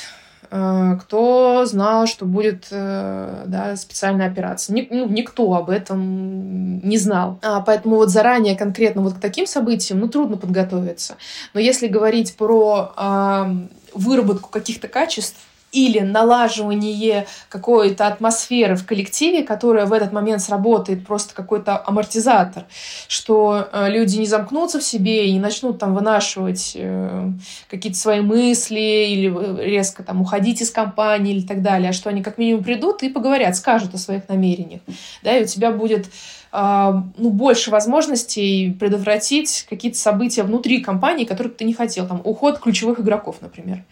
[0.50, 4.74] Э, кто знал, что будет э, да, специальная операция?
[4.74, 7.38] Ник, ну, никто об этом не знал.
[7.42, 11.16] А, поэтому вот заранее конкретно вот к таким событиям ну, трудно подготовиться.
[11.54, 15.38] Но если говорить про э, выработку каких-то качеств,
[15.72, 22.64] или налаживание какой-то атмосферы в коллективе, которая в этот момент сработает просто какой-то амортизатор,
[23.08, 27.30] что э, люди не замкнутся в себе и не начнут там вынашивать э,
[27.68, 32.10] какие-то свои мысли или э, резко там уходить из компании или так далее, а что
[32.10, 34.80] они как минимум придут и поговорят, скажут о своих намерениях,
[35.22, 36.06] да, и у тебя будет
[36.52, 42.06] ну, больше возможностей предотвратить какие-то события внутри компании, которых ты не хотел.
[42.06, 43.82] Там, уход ключевых игроков, например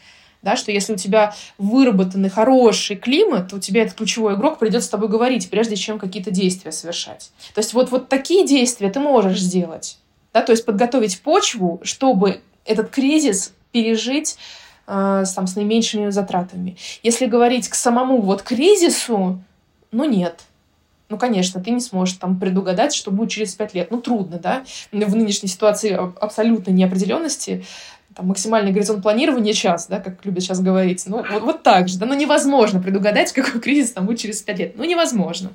[0.44, 4.84] да, что если у тебя выработанный хороший климат, то у тебя этот ключевой игрок придет
[4.84, 7.32] с тобой говорить, прежде чем какие-то действия совершать.
[7.54, 9.98] То есть вот, вот такие действия ты можешь сделать,
[10.32, 14.36] да, то есть подготовить почву, чтобы этот кризис пережить
[14.86, 16.76] э, там, с наименьшими затратами.
[17.02, 19.42] Если говорить к самому вот кризису,
[19.90, 20.44] ну нет,
[21.10, 23.90] ну, конечно, ты не сможешь там предугадать, что будет через пять лет.
[23.90, 24.64] Ну, трудно, да?
[24.90, 27.64] В нынешней ситуации абсолютной неопределенности
[28.14, 31.04] там, максимальный горизонт планирования час, да, как любят сейчас говорить.
[31.06, 34.58] Ну, вот, вот так же, да, ну, невозможно предугадать, какой кризис там будет через пять
[34.58, 34.76] лет.
[34.76, 35.50] Ну, невозможно.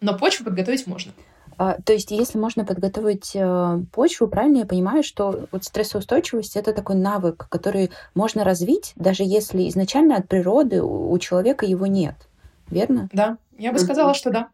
[0.00, 1.12] Но почву подготовить можно.
[1.58, 6.74] А, то есть, если можно подготовить э, почву, правильно я понимаю, что вот стрессоустойчивость это
[6.74, 12.14] такой навык, который можно развить, даже если изначально от природы у, у человека его нет.
[12.68, 13.08] Верно?
[13.12, 14.48] Да, я бы сказала, что да.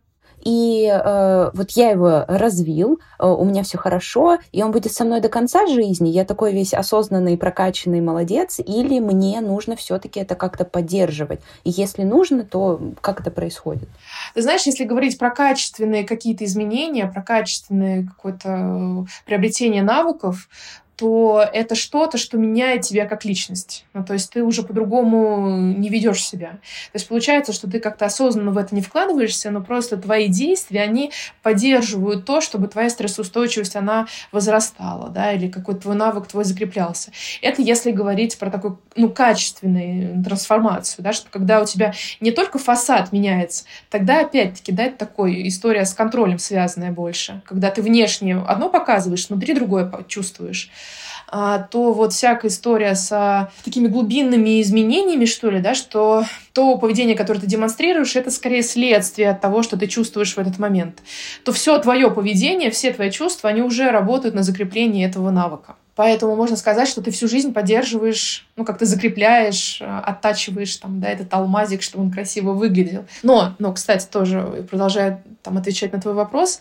[0.45, 5.05] И э, вот я его развил, э, у меня все хорошо, и он будет со
[5.05, 6.09] мной до конца жизни.
[6.09, 11.41] Я такой весь осознанный, прокачанный молодец, или мне нужно все-таки это как-то поддерживать.
[11.65, 13.89] И если нужно, то как это происходит?
[14.35, 20.49] Ты знаешь, если говорить про качественные какие-то изменения, про качественное какое-то э, приобретение навыков,
[21.03, 23.85] то это что-то, что меняет тебя как личность.
[23.93, 26.51] Ну, то есть ты уже по-другому не ведешь себя.
[26.93, 30.83] То есть получается, что ты как-то осознанно в это не вкладываешься, но просто твои действия,
[30.83, 31.11] они
[31.43, 37.11] поддерживают то, чтобы твоя стрессоустойчивость, она возрастала, да, или какой-то твой навык твой закреплялся.
[37.41, 42.61] Это если говорить про такую, ну, качественную трансформацию, да, что когда у тебя не только
[42.61, 47.43] фасад меняется, тогда опять-таки, да, это такой история с контролем связанная больше.
[47.45, 50.71] Когда ты внешне одно показываешь, внутри другое чувствуешь.
[51.35, 56.77] А, то вот всякая история с а, такими глубинными изменениями, что ли, да, что то
[56.77, 60.99] поведение, которое ты демонстрируешь, это скорее следствие от того, что ты чувствуешь в этот момент.
[61.43, 65.77] То все твое поведение, все твои чувства, они уже работают на закреплении этого навыка.
[65.95, 71.01] Поэтому можно сказать, что ты всю жизнь поддерживаешь, ну, как ты закрепляешь, а, оттачиваешь там,
[71.01, 73.07] да, этот алмазик, чтобы он красиво выглядел.
[73.23, 76.61] Но, но, кстати, тоже продолжая там отвечать на твой вопрос,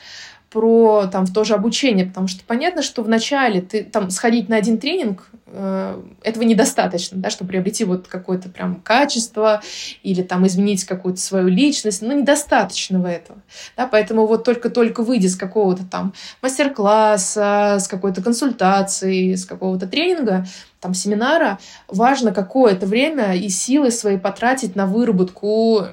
[0.51, 4.77] про там в то обучение, потому что понятно, что вначале ты там сходить на один
[4.77, 9.61] тренинг э, этого недостаточно, да, чтобы приобрести вот какое-то прям качество
[10.03, 13.39] или там изменить какую-то свою личность, ну недостаточно этого,
[13.77, 20.45] да, поэтому вот только-только выйдя с какого-то там мастер-класса, с какой-то консультации, с какого-то тренинга,
[20.81, 25.85] там семинара, важно какое-то время и силы свои потратить на выработку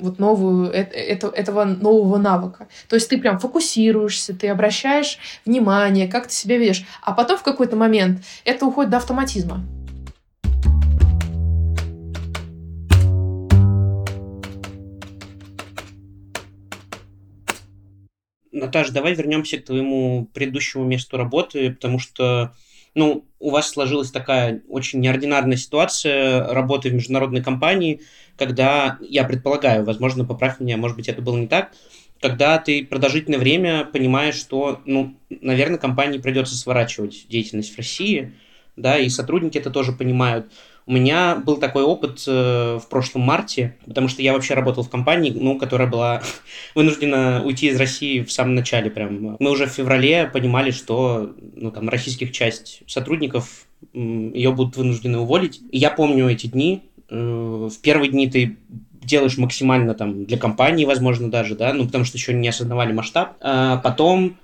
[0.00, 2.68] вот новую, это, этого нового навыка.
[2.88, 6.84] То есть ты прям фокусируешься, ты обращаешь внимание, как ты себя ведешь.
[7.02, 9.64] А потом в какой-то момент это уходит до автоматизма.
[18.52, 22.54] Наташа, давай вернемся к твоему предыдущему месту работы, потому что
[22.96, 28.00] ну, у вас сложилась такая очень неординарная ситуация работы в международной компании,
[28.38, 31.72] когда, я предполагаю, возможно, поправь меня, может быть, это было не так,
[32.22, 38.32] когда ты продолжительное время понимаешь, что, ну, наверное, компании придется сворачивать деятельность в России,
[38.76, 40.50] да, и сотрудники это тоже понимают.
[40.86, 44.88] У меня был такой опыт э, в прошлом марте, потому что я вообще работал в
[44.88, 46.22] компании, ну, которая была
[46.76, 49.36] вынуждена уйти из России в самом начале прям.
[49.40, 55.60] Мы уже в феврале понимали, что, ну, там, российских часть сотрудников, ее будут вынуждены уволить.
[55.72, 56.84] И я помню эти дни.
[57.10, 58.56] Э, в первые дни ты
[59.02, 63.36] делаешь максимально там для компании, возможно, даже, да, ну, потому что еще не осознавали масштаб.
[63.40, 64.36] А потом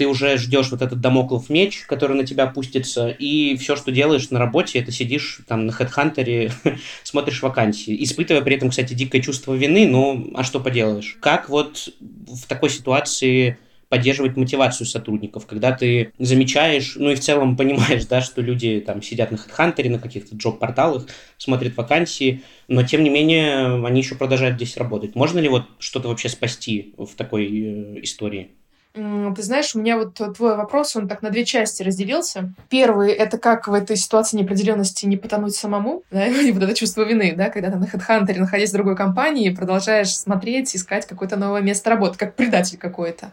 [0.00, 4.30] ты уже ждешь вот этот домоклов меч, который на тебя опустится, и все, что делаешь
[4.30, 6.50] на работе, это сидишь там на HeadHunter,
[7.02, 11.18] смотришь вакансии, испытывая при этом, кстати, дикое чувство вины, но а что поделаешь?
[11.20, 13.58] Как вот в такой ситуации
[13.90, 19.02] поддерживать мотивацию сотрудников, когда ты замечаешь, ну и в целом понимаешь, да, что люди там
[19.02, 24.56] сидят на HeadHunter, на каких-то джоб-порталах, смотрят вакансии, но тем не менее они еще продолжают
[24.56, 25.14] здесь работать.
[25.14, 28.52] Можно ли вот что-то вообще спасти в такой э, истории?
[28.92, 32.52] Ты знаешь, у меня вот твой вопрос, он так на две части разделился.
[32.68, 37.02] Первый— это как в этой ситуации неопределенности не потонуть самому, да, и вот это чувство
[37.02, 41.60] вины, да, когда ты на HeadHunter, находясь в другой компании, продолжаешь смотреть, искать какое-то новое
[41.60, 43.32] место работы, как предатель какой-то.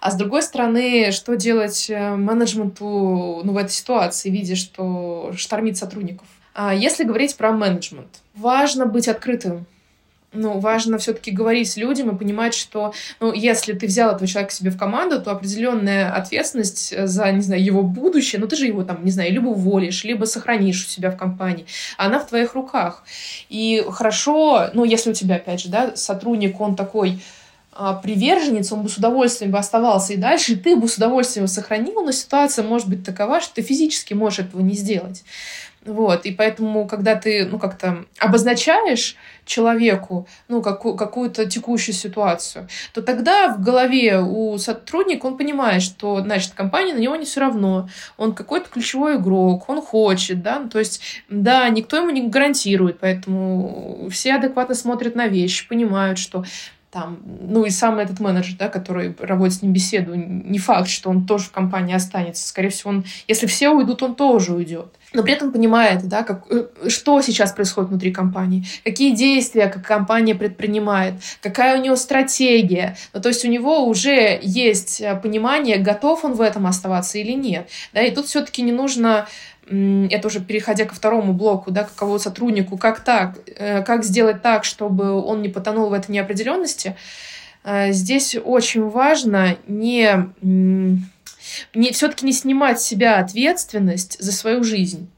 [0.00, 5.76] А с другой стороны, что делать э, менеджменту ну, в этой ситуации, видя, что штормит
[5.76, 6.26] сотрудников?
[6.54, 9.66] А если говорить про менеджмент, важно быть открытым
[10.32, 14.52] ну, важно все-таки говорить с людям и понимать, что, ну, если ты взял этого человека
[14.52, 18.84] себе в команду, то определенная ответственность за, не знаю, его будущее, ну, ты же его
[18.84, 21.66] там, не знаю, либо уволишь, либо сохранишь у себя в компании,
[21.96, 23.04] она в твоих руках.
[23.48, 27.20] И хорошо, ну, если у тебя, опять же, да, сотрудник, он такой
[27.74, 31.44] а, приверженец, он бы с удовольствием бы оставался и дальше, и ты бы с удовольствием
[31.44, 35.24] его сохранил, но ситуация может быть такова, что ты физически можешь этого не сделать.
[35.84, 43.02] Вот, и поэтому, когда ты, ну, как-то обозначаешь человеку, ну, какую- какую-то текущую ситуацию, то
[43.02, 47.88] тогда в голове у сотрудника он понимает, что, значит, компания на него не все равно,
[48.16, 53.00] он какой-то ключевой игрок, он хочет, да, ну, то есть, да, никто ему не гарантирует,
[53.00, 56.44] поэтому все адекватно смотрят на вещи, понимают, что
[56.92, 61.08] там, ну и сам этот менеджер, да, который проводит с ним беседу, не факт, что
[61.08, 62.46] он тоже в компании останется.
[62.46, 64.92] Скорее всего, он, если все уйдут, он тоже уйдет.
[65.14, 69.86] Но при этом понимает, да, как, э, что сейчас происходит внутри компании, какие действия как
[69.86, 72.96] компания предпринимает, какая у него стратегия.
[73.14, 77.32] Ну, то есть у него уже есть э, понимание, готов он в этом оставаться или
[77.32, 77.68] нет.
[77.94, 79.26] Да, и тут все-таки не нужно
[80.10, 84.64] это уже переходя ко второму блоку, да, каково сотруднику, как так, э, как сделать так,
[84.64, 86.96] чтобы он не потонул в этой неопределенности,
[87.64, 95.08] э, здесь очень важно не, не все-таки не снимать с себя ответственность за свою жизнь.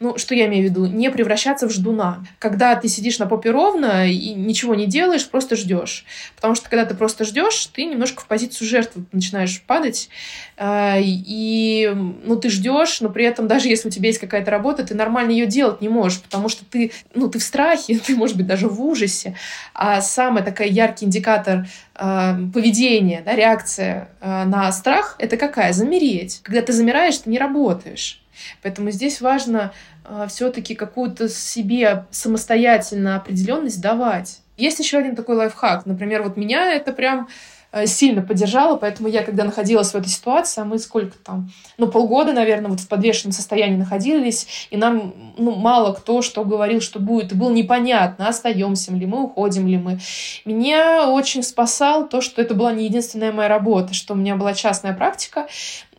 [0.00, 0.86] Ну, что я имею в виду?
[0.86, 2.24] Не превращаться в ждуна.
[2.38, 6.04] Когда ты сидишь на попе ровно и ничего не делаешь, просто ждешь.
[6.36, 10.08] Потому что когда ты просто ждешь, ты немножко в позицию жертвы начинаешь падать.
[10.56, 14.84] А, и ну, ты ждешь, но при этом даже если у тебя есть какая-то работа,
[14.84, 18.36] ты нормально ее делать не можешь, потому что ты, ну, ты в страхе, ты, может
[18.36, 19.36] быть, даже в ужасе.
[19.74, 25.72] А самый такой яркий индикатор э, поведения, да, реакция э, на страх— это какая?
[25.72, 26.40] Замереть.
[26.42, 28.20] Когда ты замираешь, ты не работаешь.
[28.62, 29.72] Поэтому здесь важно
[30.04, 34.40] э, все-таки какую-то себе самостоятельно определенность давать.
[34.56, 35.86] Есть еще один такой лайфхак.
[35.86, 37.28] Например, вот меня это прям
[37.70, 41.88] Э, сильно поддержала, поэтому я, когда находилась в этой ситуации, а мы сколько там, ну,
[41.88, 46.98] полгода, наверное, вот в подвешенном состоянии находились, и нам, ну, мало кто что говорил, что
[46.98, 49.98] будет, и было непонятно, остаемся ли мы, уходим ли мы.
[50.46, 54.54] Меня очень спасал то, что это была не единственная моя работа, что у меня была
[54.54, 55.46] частная практика,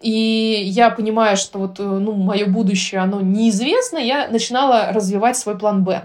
[0.02, 5.58] и я понимаю, что вот, э, ну, мое будущее, оно неизвестно, я начинала развивать свой
[5.58, 6.04] план «Б».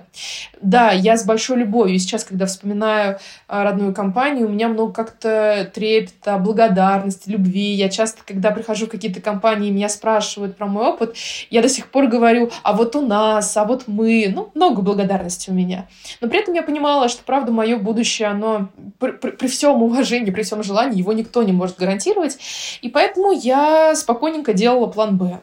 [0.61, 1.99] Да, я с большой любовью.
[1.99, 3.19] Сейчас, когда вспоминаю
[3.49, 7.75] а, родную компанию, у меня много как-то трепета, благодарности, любви.
[7.75, 11.17] Я часто, когда прихожу в какие-то компании, меня спрашивают про мой опыт,
[11.51, 14.33] я до сих пор говорю, а вот у нас, а вот мы.
[14.35, 15.87] Ну, много благодарности у меня.
[16.21, 18.69] Но при этом я понимала, что, правда, мое будущее, оно
[18.99, 22.39] при, при, при всем уважении, при всем желании, его никто не может гарантировать.
[22.81, 25.41] И поэтому я спокойненько делала план «Б».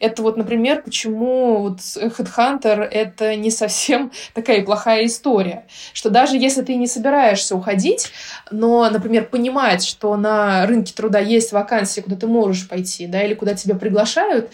[0.00, 5.66] Это вот, например, почему вот Headhunter— это не совсем такая плохая история.
[5.92, 8.10] Что даже если ты не собираешься уходить,
[8.50, 13.34] но, например, понимать, что на рынке труда есть вакансии, куда ты можешь пойти, да, или
[13.34, 14.50] куда тебя приглашают,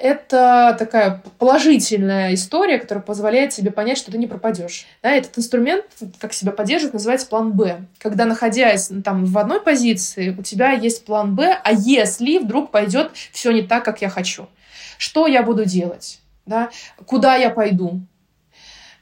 [0.00, 4.86] это такая положительная история, которая позволяет тебе понять, что ты не пропадешь.
[5.02, 5.84] Да, этот инструмент,
[6.18, 7.80] как себя поддерживает, называется план «Б».
[7.98, 13.12] Когда, находясь там в одной позиции, у тебя есть план «Б», а если вдруг пойдет
[13.32, 14.48] все не так, как я хочу—
[15.00, 16.20] что я буду делать?
[16.44, 16.68] Да?
[17.06, 18.02] Куда я пойду?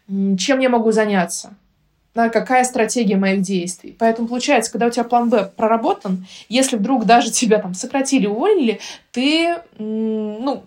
[0.06, 1.54] Чем я могу заняться?
[2.14, 3.96] Да, какая стратегия моих действий.
[3.98, 8.78] Поэтому получается, когда у тебя план Б проработан, если вдруг даже тебя там сократили, уволили,
[9.10, 10.62] ты ну,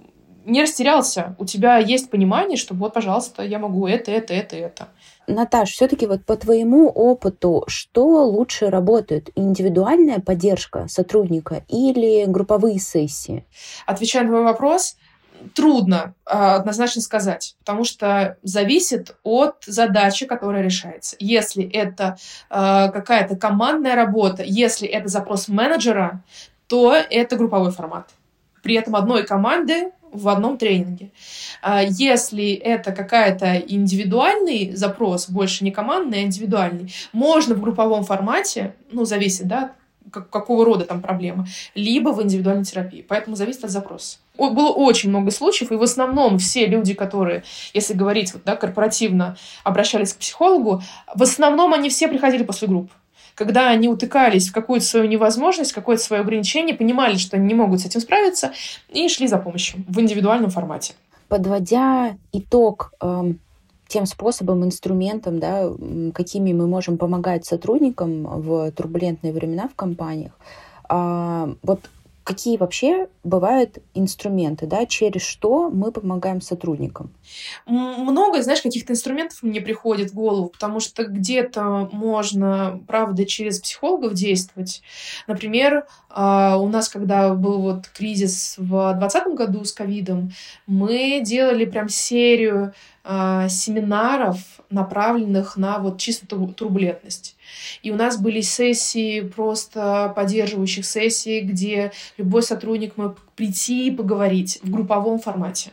[0.46, 1.36] не растерялся.
[1.38, 4.88] У тебя есть понимание, что вот, пожалуйста, я могу это, это, это, это.
[5.28, 9.30] Наташ, все-таки вот по твоему опыту, что лучше работает?
[9.36, 13.46] Индивидуальная поддержка сотрудника или групповые сессии?
[13.86, 14.98] Отвечая на твой вопрос,
[15.56, 21.16] трудно э, однозначно сказать, потому что зависит от задачи, которая решается.
[21.20, 22.18] Если это
[22.50, 26.24] э, какая-то командная работа, если это запрос менеджера,
[26.68, 28.10] то это групповой формат.
[28.64, 31.12] При этом одной команды в одном тренинге.
[31.62, 38.76] А если это какая-то индивидуальный запрос, больше не командный, а индивидуальный, можно в групповом формате,
[38.92, 39.74] ну, зависит, да,
[40.12, 43.06] как, какого рода там проблема, либо в индивидуальной терапии.
[43.08, 44.18] Поэтому зависит от запроса.
[44.38, 47.44] Было очень много случаев, и в основном все люди, которые,
[47.74, 50.82] если говорить вот, да, корпоративно, обращались к психологу,
[51.14, 52.92] в основном они все приходили после групп
[53.42, 57.82] когда они утыкались в какую-то свою невозможность, какое-то свое ограничение, понимали, что они не могут
[57.82, 58.52] с этим справиться,
[58.90, 60.94] и шли за помощью в индивидуальном формате.
[61.28, 63.40] Подводя итог эм,
[63.88, 65.72] тем способом, инструментом, да,
[66.14, 70.34] какими мы можем помогать сотрудникам в турбулентные времена в компаниях,
[70.88, 71.80] а, вот
[72.24, 77.12] какие вообще бывают инструменты, да, через что мы помогаем сотрудникам?
[77.66, 84.14] Много, знаешь, каких-то инструментов мне приходит в голову, потому что где-то можно, правда, через психологов
[84.14, 84.82] действовать.
[85.28, 90.32] Например, а, у нас, когда был вот кризис в 2020 году с ковидом,
[90.68, 94.38] мы делали прям серию а, семинаров,
[94.70, 97.36] направленных на вот чисто турбулентность.
[97.84, 104.60] И у нас были сессии, просто поддерживающих сессий, где любой сотрудник мог прийти и поговорить
[104.64, 105.72] в групповом формате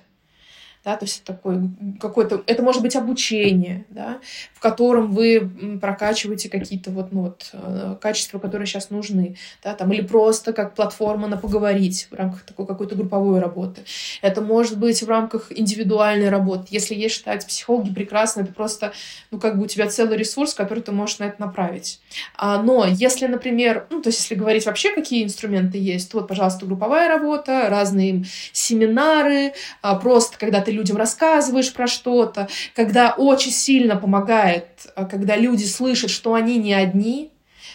[0.85, 1.71] да, то есть это такое
[2.01, 4.21] какое-то, это может быть обучение, да,
[4.55, 9.93] в котором вы прокачиваете какие-то вот, ну, вот э, качества, которые сейчас нужны, да, там,
[9.93, 13.83] или просто как платформа на поговорить в рамках такой какой-то групповой работы.
[14.23, 16.67] Это может быть в рамках индивидуальной работы.
[16.71, 18.93] Если есть считать психологи прекрасно, это просто,
[19.31, 22.01] ну, как бы у тебя целый ресурс, который ты можешь на это направить.
[22.37, 26.29] А, но если, например, ну, то есть если говорить вообще, какие инструменты есть, то вот,
[26.29, 29.53] пожалуйста, групповая работа, разные семинары,
[29.83, 35.65] а, просто когда ты людям рассказываешь про что-то, когда очень сильно помогает, а, когда люди
[35.65, 37.31] слышат, что они не одни,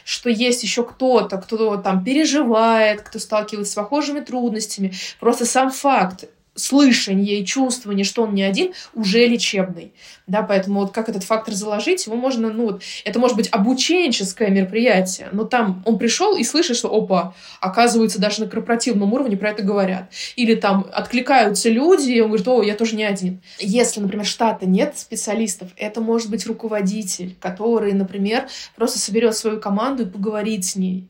[0.06, 4.94] что есть еще кто-то, кто там переживает, кто сталкивается с похожими трудностями.
[5.20, 6.26] Просто сам факт
[6.56, 9.94] слышание и чувствование, что он не один, уже лечебный.
[10.28, 14.50] Да, поэтому вот как этот фактор заложить, его можно, ну вот, это может быть обученческое
[14.50, 19.52] мероприятие, но там он пришел и слышит, что, опа, оказывается, даже на корпоративном уровне про
[19.52, 20.12] это говорят.
[20.36, 23.42] Или там откликаются люди, и он говорит, о, я тоже не один.
[23.60, 30.04] Если, например, штата нет специалистов, это может быть руководитель, который, например, просто соберет свою команду
[30.04, 31.08] и поговорит с ней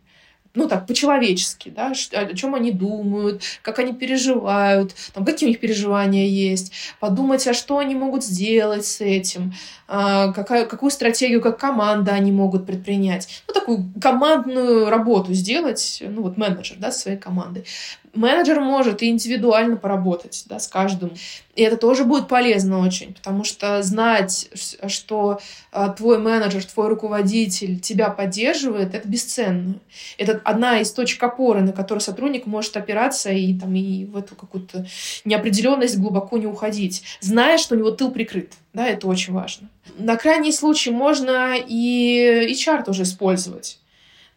[0.55, 5.59] ну так, по-человечески, да, о чем они думают, как они переживают, там, какие у них
[5.59, 9.53] переживания есть, подумать, а что они могут сделать с этим,
[9.87, 13.43] а, какая, какую стратегию как команда они могут предпринять.
[13.47, 17.65] Ну, такую командную работу сделать, ну, вот менеджер, да, своей командой
[18.13, 21.13] менеджер может и индивидуально поработать да, с каждым.
[21.55, 24.49] И это тоже будет полезно очень, потому что знать,
[24.87, 25.39] что
[25.71, 29.75] а, твой менеджер, твой руководитель тебя поддерживает, это бесценно.
[30.17, 34.35] Это одна из точек опоры, на которую сотрудник может опираться и, там, и в эту
[34.35, 34.85] какую-то
[35.25, 38.53] неопределенность глубоко не уходить, зная, что у него тыл прикрыт.
[38.73, 39.69] Да, это очень важно.
[39.97, 43.79] На крайний случай можно и HR тоже использовать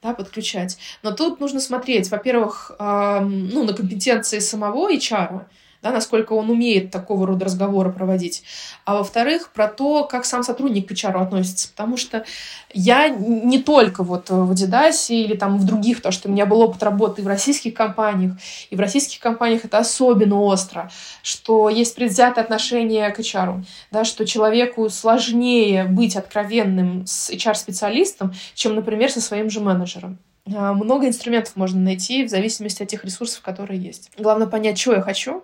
[0.07, 0.79] да, подключать.
[1.03, 5.47] Но тут нужно смотреть, во-первых, ну, на компетенции самого HR,
[5.87, 8.43] да, насколько он умеет такого рода разговоры проводить.
[8.85, 11.69] А во-вторых, про то, как сам сотрудник к HR относится.
[11.69, 12.25] Потому что
[12.73, 16.61] я не только вот в Adidas или там в других, то что у меня был
[16.61, 18.33] опыт работы в российских компаниях,
[18.71, 20.91] и в российских компаниях это особенно остро,
[21.23, 28.75] что есть предвзятое отношение к HR, да, что человеку сложнее быть откровенным с HR-специалистом, чем,
[28.75, 30.19] например, со своим же менеджером.
[30.55, 34.11] А, много инструментов можно найти в зависимости от тех ресурсов, которые есть.
[34.19, 35.43] Главное понять, что я хочу,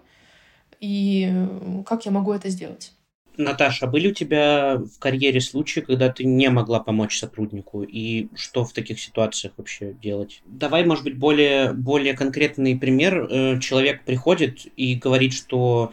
[0.83, 2.93] и э, как я могу это сделать.
[3.39, 7.83] Наташа, были у тебя в карьере случаи, когда ты не могла помочь сотруднику?
[7.83, 10.43] И что в таких ситуациях вообще делать?
[10.45, 13.29] Давай, может быть, более, более конкретный пример.
[13.31, 15.93] Э, человек приходит и говорит, что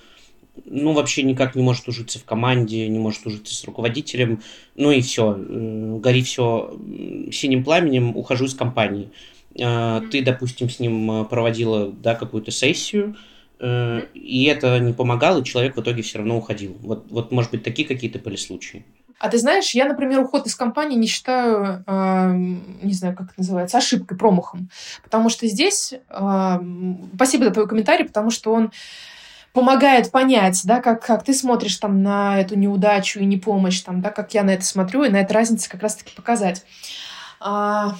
[0.66, 4.42] ну, вообще никак не может ужиться в команде, не может ужиться с руководителем,
[4.76, 6.76] ну и все, э, гори все
[7.32, 9.12] синим пламенем, ухожу из компании.
[9.52, 13.18] Ты, допустим, с ним проводила, да, какую-то сессию,
[13.62, 16.78] и это не помогало, и человек в итоге все равно уходил.
[16.82, 18.86] Вот, вот может быть, такие какие-то были случаи.
[19.20, 23.40] А ты знаешь, я, например, уход из компании не считаю, э, не знаю, как это
[23.40, 24.70] называется, ошибкой, промахом.
[25.04, 26.60] Потому что здесь, э,
[27.16, 28.72] спасибо за твой комментарий, потому что он
[29.52, 34.10] помогает понять, да, как, как ты смотришь там на эту неудачу и непомощь, там, да,
[34.10, 36.64] как я на это смотрю, и на эту разницу как раз-таки показать.
[37.42, 37.96] А,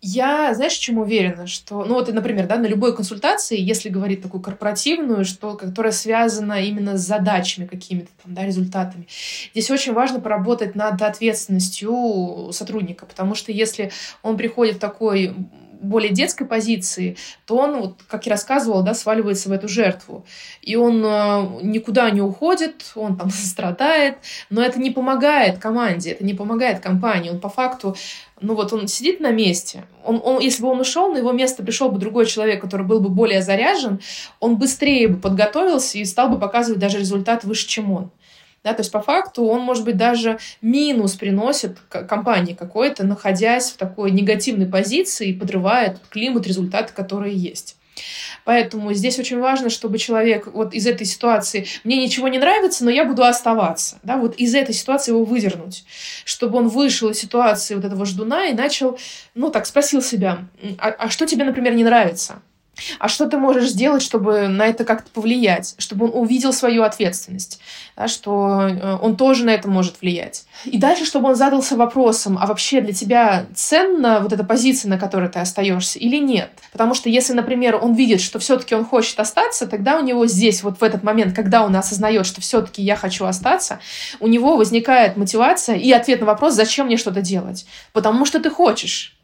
[0.00, 4.40] я, знаешь, чем уверена, что, ну вот, например, да, на любой консультации, если говорить такую
[4.40, 9.08] корпоративную, что, которая связана именно с задачами какими-то там, да, результатами,
[9.52, 13.90] здесь очень важно поработать над ответственностью сотрудника, потому что если
[14.22, 15.34] он приходит в такой
[15.80, 17.16] более детской позиции,
[17.46, 20.24] то он, вот, как я рассказывала, да, сваливается в эту жертву.
[20.62, 24.18] И он э, никуда не уходит, он там страдает,
[24.50, 27.30] но это не помогает команде, это не помогает компании.
[27.30, 27.96] Он по факту,
[28.40, 29.84] ну вот он сидит на месте.
[30.04, 33.00] Он, он, если бы он ушел, на его место пришел бы другой человек, который был
[33.00, 34.00] бы более заряжен,
[34.40, 38.10] он быстрее бы подготовился и стал бы показывать даже результат выше, чем он.
[38.68, 43.78] Да, то есть по факту он, может быть, даже минус приносит компании какой-то, находясь в
[43.78, 47.76] такой негативной позиции и подрывает климат, результаты, которые есть.
[48.44, 52.90] Поэтому здесь очень важно, чтобы человек вот из этой ситуации, мне ничего не нравится, но
[52.90, 55.86] я буду оставаться, да, вот из этой ситуации его выдернуть,
[56.26, 58.98] чтобы он вышел из ситуации вот этого ждуна и начал,
[59.34, 60.46] ну так, спросил себя,
[60.76, 62.42] а, а что тебе, например, не нравится?
[62.98, 67.60] А что ты можешь сделать, чтобы на это как-то повлиять, чтобы он увидел свою ответственность,
[67.96, 70.44] да, что э, он тоже на это может влиять.
[70.64, 74.98] И дальше, чтобы он задался вопросом, а вообще для тебя ценна вот эта позиция, на
[74.98, 76.50] которой ты остаешься, или нет?
[76.72, 80.62] Потому что если, например, он видит, что все-таки он хочет остаться, тогда у него здесь,
[80.62, 83.80] вот в этот момент, когда он осознает, что все-таки я хочу остаться,
[84.20, 87.66] у него возникает мотивация и ответ на вопрос, зачем мне что-то делать?
[87.92, 89.17] Потому что ты хочешь.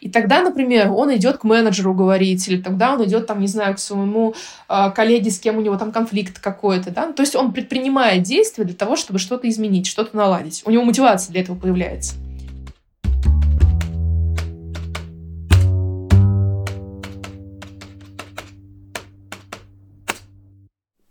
[0.00, 3.74] И тогда, например, он идет к менеджеру говорить, или тогда он идет, там, не знаю,
[3.74, 4.34] к своему
[4.68, 8.64] э, коллеге, с кем у него там конфликт какой-то, да, то есть он предпринимает действия
[8.64, 10.62] для того, чтобы что-то изменить, что-то наладить.
[10.64, 12.14] У него мотивация для этого появляется.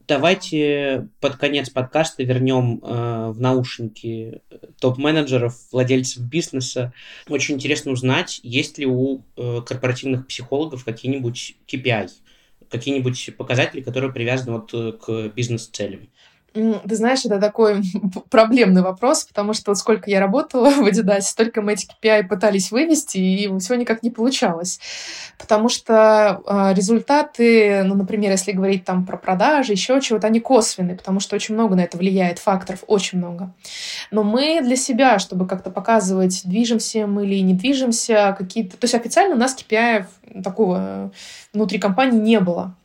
[0.08, 4.41] Давайте под конец подкаста вернем э, в наушники
[4.80, 6.93] топ-менеджеров, владельцев бизнеса.
[7.30, 12.10] Очень интересно узнать, есть ли у э, корпоративных психологов какие-нибудь KPI,
[12.70, 16.10] какие-нибудь показатели, которые привязаны вот э, к бизнес-целям.
[16.54, 17.82] Ты знаешь, это такой
[18.30, 23.18] проблемный вопрос, потому что сколько я работала в Adidas, столько мы эти KPI пытались вывести,
[23.18, 24.80] и все никак не получалось.
[25.39, 30.95] Потому что э, результаты, ну, например, если говорить там про продажи, еще чего-то, они косвенные,
[30.95, 33.51] потому что очень много на это влияет, факторов очень много.
[34.12, 38.78] Но мы для себя, чтобы как-то показывать, движемся мы или не движемся, какие-то...
[38.78, 40.06] То есть официально у нас KPI
[40.43, 41.12] такого
[41.51, 42.76] внутри компании не было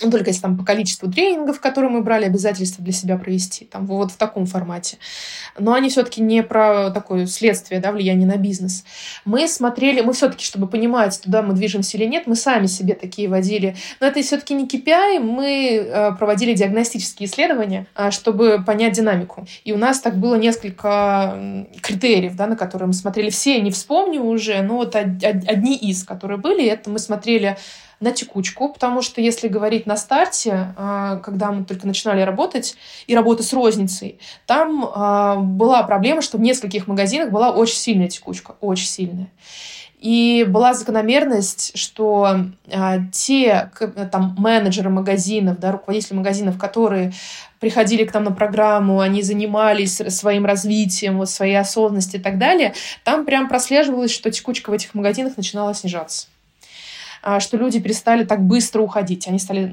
[0.00, 3.86] ну, только если там по количеству тренингов, которые мы брали, обязательства для себя провести, там
[3.86, 4.98] вот в таком формате.
[5.58, 8.84] Но они все-таки не про такое следствие, да, влияние на бизнес.
[9.24, 13.28] Мы смотрели, мы все-таки, чтобы понимать, туда мы движемся или нет, мы сами себе такие
[13.28, 13.76] водили.
[14.00, 19.46] Но это все-таки не KPI, мы э, проводили диагностические исследования, э, чтобы понять динамику.
[19.64, 23.30] И у нас так было несколько критериев, да, на которые мы смотрели.
[23.30, 27.56] Все не вспомню уже, но вот одни из, которые были, это мы смотрели
[28.00, 32.76] на текучку, потому что если говорить на старте, а, когда мы только начинали работать
[33.06, 38.08] и работать с розницей, там а, была проблема, что в нескольких магазинах была очень сильная
[38.08, 39.30] текучка, очень сильная.
[39.98, 43.70] И была закономерность, что а, те
[44.12, 47.12] там, менеджеры магазинов, да, руководители магазинов, которые
[47.58, 52.74] приходили к нам на программу, они занимались своим развитием, вот, своей осознанностью и так далее,
[53.02, 56.28] там прям прослеживалось, что текучка в этих магазинах начинала снижаться.
[57.30, 59.70] А, что люди перестали так быстро уходить, они стали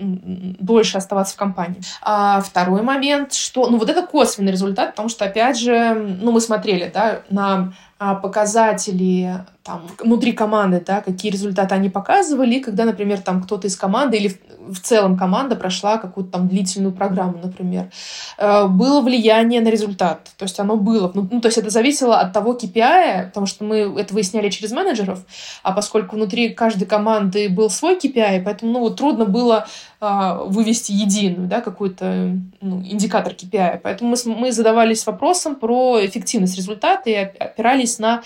[0.60, 1.80] дольше оставаться в компании.
[2.01, 6.41] А второй момент, что, ну вот это косвенный результат, потому что, опять же, ну мы
[6.41, 13.22] смотрели, да, на а, показатели там, внутри команды, да, какие результаты они показывали, когда, например,
[13.22, 17.89] там кто-то из команды или в целом команда прошла какую-то там длительную программу, например,
[18.38, 20.30] э, было влияние на результат.
[20.38, 21.11] То есть оно было.
[21.16, 24.72] Ну, ну, то есть это зависело от того KPI, потому что мы это выясняли через
[24.72, 25.26] менеджеров,
[25.63, 29.66] а поскольку внутри каждой команды был свой KPI, поэтому ну, вот трудно было
[29.99, 33.80] э, вывести единую, да, какой-то ну, индикатор KPI.
[33.82, 38.22] Поэтому мы, мы задавались вопросом про эффективность результата и опирались на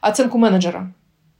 [0.00, 0.92] оценку менеджера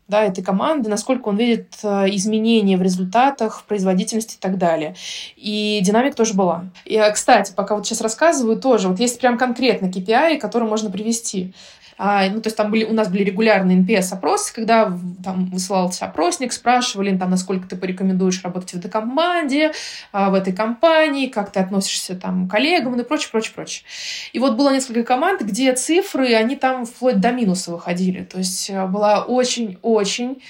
[0.08, 4.94] да, этой команды, насколько он видит э, изменения в результатах, производительности и так далее.
[5.36, 6.64] И динамика тоже была.
[6.86, 10.90] И, э, кстати, пока вот сейчас рассказываю, тоже вот есть прям конкретно KPI, который можно
[10.90, 11.52] привести.
[11.98, 16.52] А, ну, то есть там были, у нас были регулярные NPS-опросы, когда там высылался опросник,
[16.52, 19.72] спрашивали, там, насколько ты порекомендуешь работать в этой команде,
[20.12, 23.84] а, в этой компании, как ты относишься там, к коллегам и прочее, прочее, прочее.
[24.32, 28.22] И вот было несколько команд, где цифры, они там вплоть до минуса выходили.
[28.22, 30.40] То есть э, была очень-очень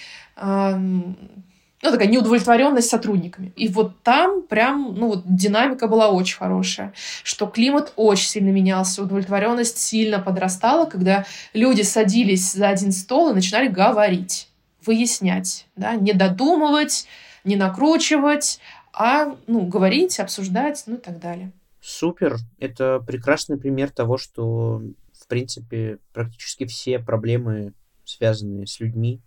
[1.82, 3.52] ну, такая неудовлетворенность сотрудниками.
[3.56, 9.02] И вот там прям, ну, вот динамика была очень хорошая, что климат очень сильно менялся,
[9.02, 14.48] удовлетворенность сильно подрастала, когда люди садились за один стол и начинали говорить,
[14.84, 17.06] выяснять, да, не додумывать,
[17.44, 18.58] не накручивать,
[18.92, 21.52] а, ну, говорить, обсуждать, ну и так далее.
[21.80, 22.38] Супер.
[22.58, 27.72] Это прекрасный пример того, что, в принципе, практически все проблемы,
[28.04, 29.20] связанные с людьми,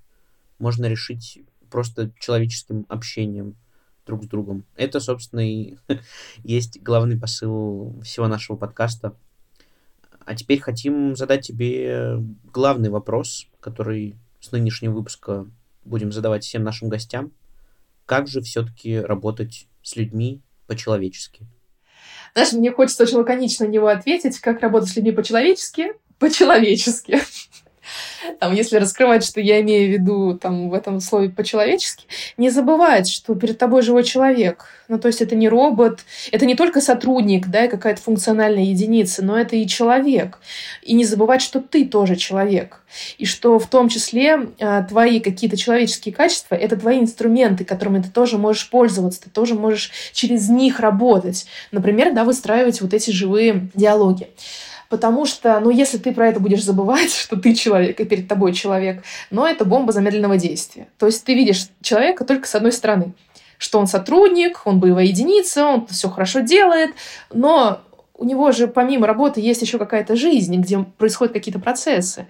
[0.59, 1.39] можно решить
[1.71, 3.55] просто человеческим общением
[4.05, 4.65] друг с другом.
[4.75, 5.77] Это, собственно, и
[6.43, 9.15] есть главный посыл всего нашего подкаста.
[10.25, 12.17] А теперь хотим задать тебе
[12.53, 15.47] главный вопрос, который с нынешнего выпуска
[15.83, 17.31] будем задавать всем нашим гостям.
[18.05, 21.47] Как же все-таки работать с людьми по-человечески?
[22.33, 25.93] Знаешь, мне хочется очень лаконично на него ответить, как работать с людьми по-человечески.
[26.19, 27.19] По-человечески.
[28.39, 32.05] Там, если раскрывать, что я имею в виду там, в этом слове по-человечески,
[32.37, 34.65] не забывать, что перед тобой живой человек.
[34.87, 36.01] Ну, то есть это не робот,
[36.31, 40.39] это не только сотрудник, да, и какая-то функциональная единица, но это и человек.
[40.83, 42.81] И не забывать, что ты тоже человек.
[43.17, 48.09] И что в том числе э, твои какие-то человеческие качества— это твои инструменты, которыми ты
[48.09, 51.45] тоже можешь пользоваться, ты тоже можешь через них работать.
[51.71, 54.27] Например, да, выстраивать вот эти живые диалоги.
[54.91, 58.51] Потому что, ну, если ты про это будешь забывать, что ты человек, и перед тобой
[58.51, 60.89] человек, но это бомба замедленного действия.
[60.99, 63.13] То есть ты видишь человека только с одной стороны.
[63.57, 66.91] Что он сотрудник, он боевая единица, он все хорошо делает,
[67.31, 67.79] но
[68.15, 72.27] у него же помимо работы есть еще какая-то жизнь, где происходят какие-то процессы.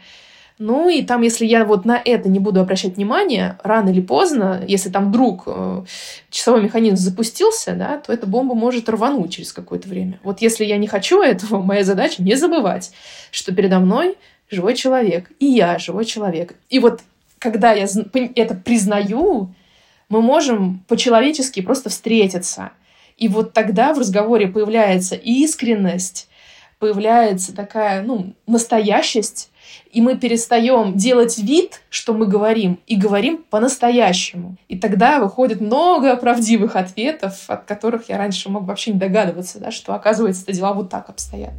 [0.57, 4.63] Ну и там, если я вот на это не буду обращать внимание, рано или поздно,
[4.67, 5.83] если там вдруг э,
[6.29, 10.19] часовой механизм запустился, да, то эта бомба может рвануть через какое-то время.
[10.23, 12.91] Вот если я не хочу этого, моя задача не забывать,
[13.31, 14.17] что передо мной
[14.49, 16.55] живой человек, и я живой человек.
[16.69, 17.01] И вот
[17.39, 17.87] когда я
[18.35, 19.53] это признаю,
[20.09, 22.71] мы можем по-человечески просто встретиться.
[23.17, 26.27] И вот тогда в разговоре появляется искренность,
[26.79, 29.50] появляется такая, ну, настоящесть,
[29.91, 34.55] и мы перестаем делать вид, что мы говорим, и говорим по-настоящему.
[34.67, 39.71] И тогда выходит много правдивых ответов, от которых я раньше мог вообще не догадываться, да,
[39.71, 41.53] что, оказывается, это дела вот так обстоят.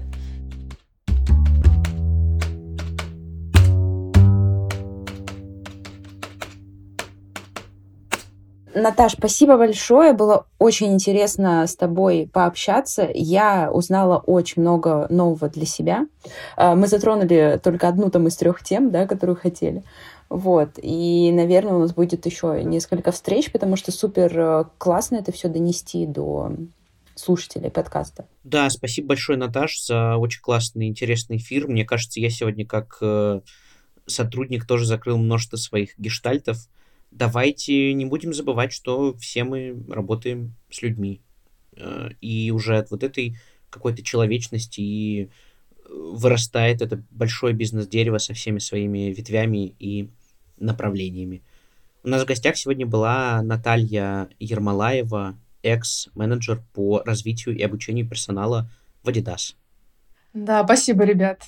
[8.74, 10.12] Наташ, спасибо большое.
[10.12, 13.08] Было очень интересно с тобой пообщаться.
[13.12, 16.06] Я узнала очень много нового для себя.
[16.56, 19.82] А, мы затронули только одну там из трех тем, да, которую хотели.
[20.28, 20.78] Вот.
[20.80, 25.48] И, наверное, у нас будет еще несколько встреч, потому что супер э, классно это все
[25.48, 26.52] донести до
[27.14, 28.24] слушателей подкаста.
[28.42, 31.68] Да, спасибо большое, Наташ, за очень классный, интересный эфир.
[31.68, 33.40] Мне кажется, я сегодня как э,
[34.06, 36.56] сотрудник тоже закрыл множество своих гештальтов
[37.12, 41.20] давайте не будем забывать, что все мы работаем с людьми.
[41.76, 43.36] Э, и уже от вот этой
[43.70, 45.30] какой-то человечности и
[45.88, 50.08] вырастает это большое бизнес-дерево со всеми своими ветвями и
[50.58, 51.42] направлениями.
[52.02, 58.70] У нас в гостях сегодня была Наталья Ермолаева, экс-менеджер по развитию и обучению персонала
[59.02, 59.54] в Adidas.
[60.32, 61.42] Да, спасибо, ребят.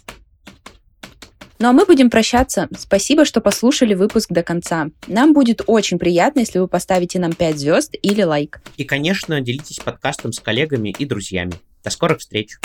[1.58, 2.68] Ну а мы будем прощаться.
[2.76, 4.88] Спасибо, что послушали выпуск до конца.
[5.06, 8.60] Нам будет очень приятно, если вы поставите нам 5 звезд или лайк.
[8.76, 11.54] И, конечно, делитесь подкастом с коллегами и друзьями.
[11.82, 12.58] До скорых встреч!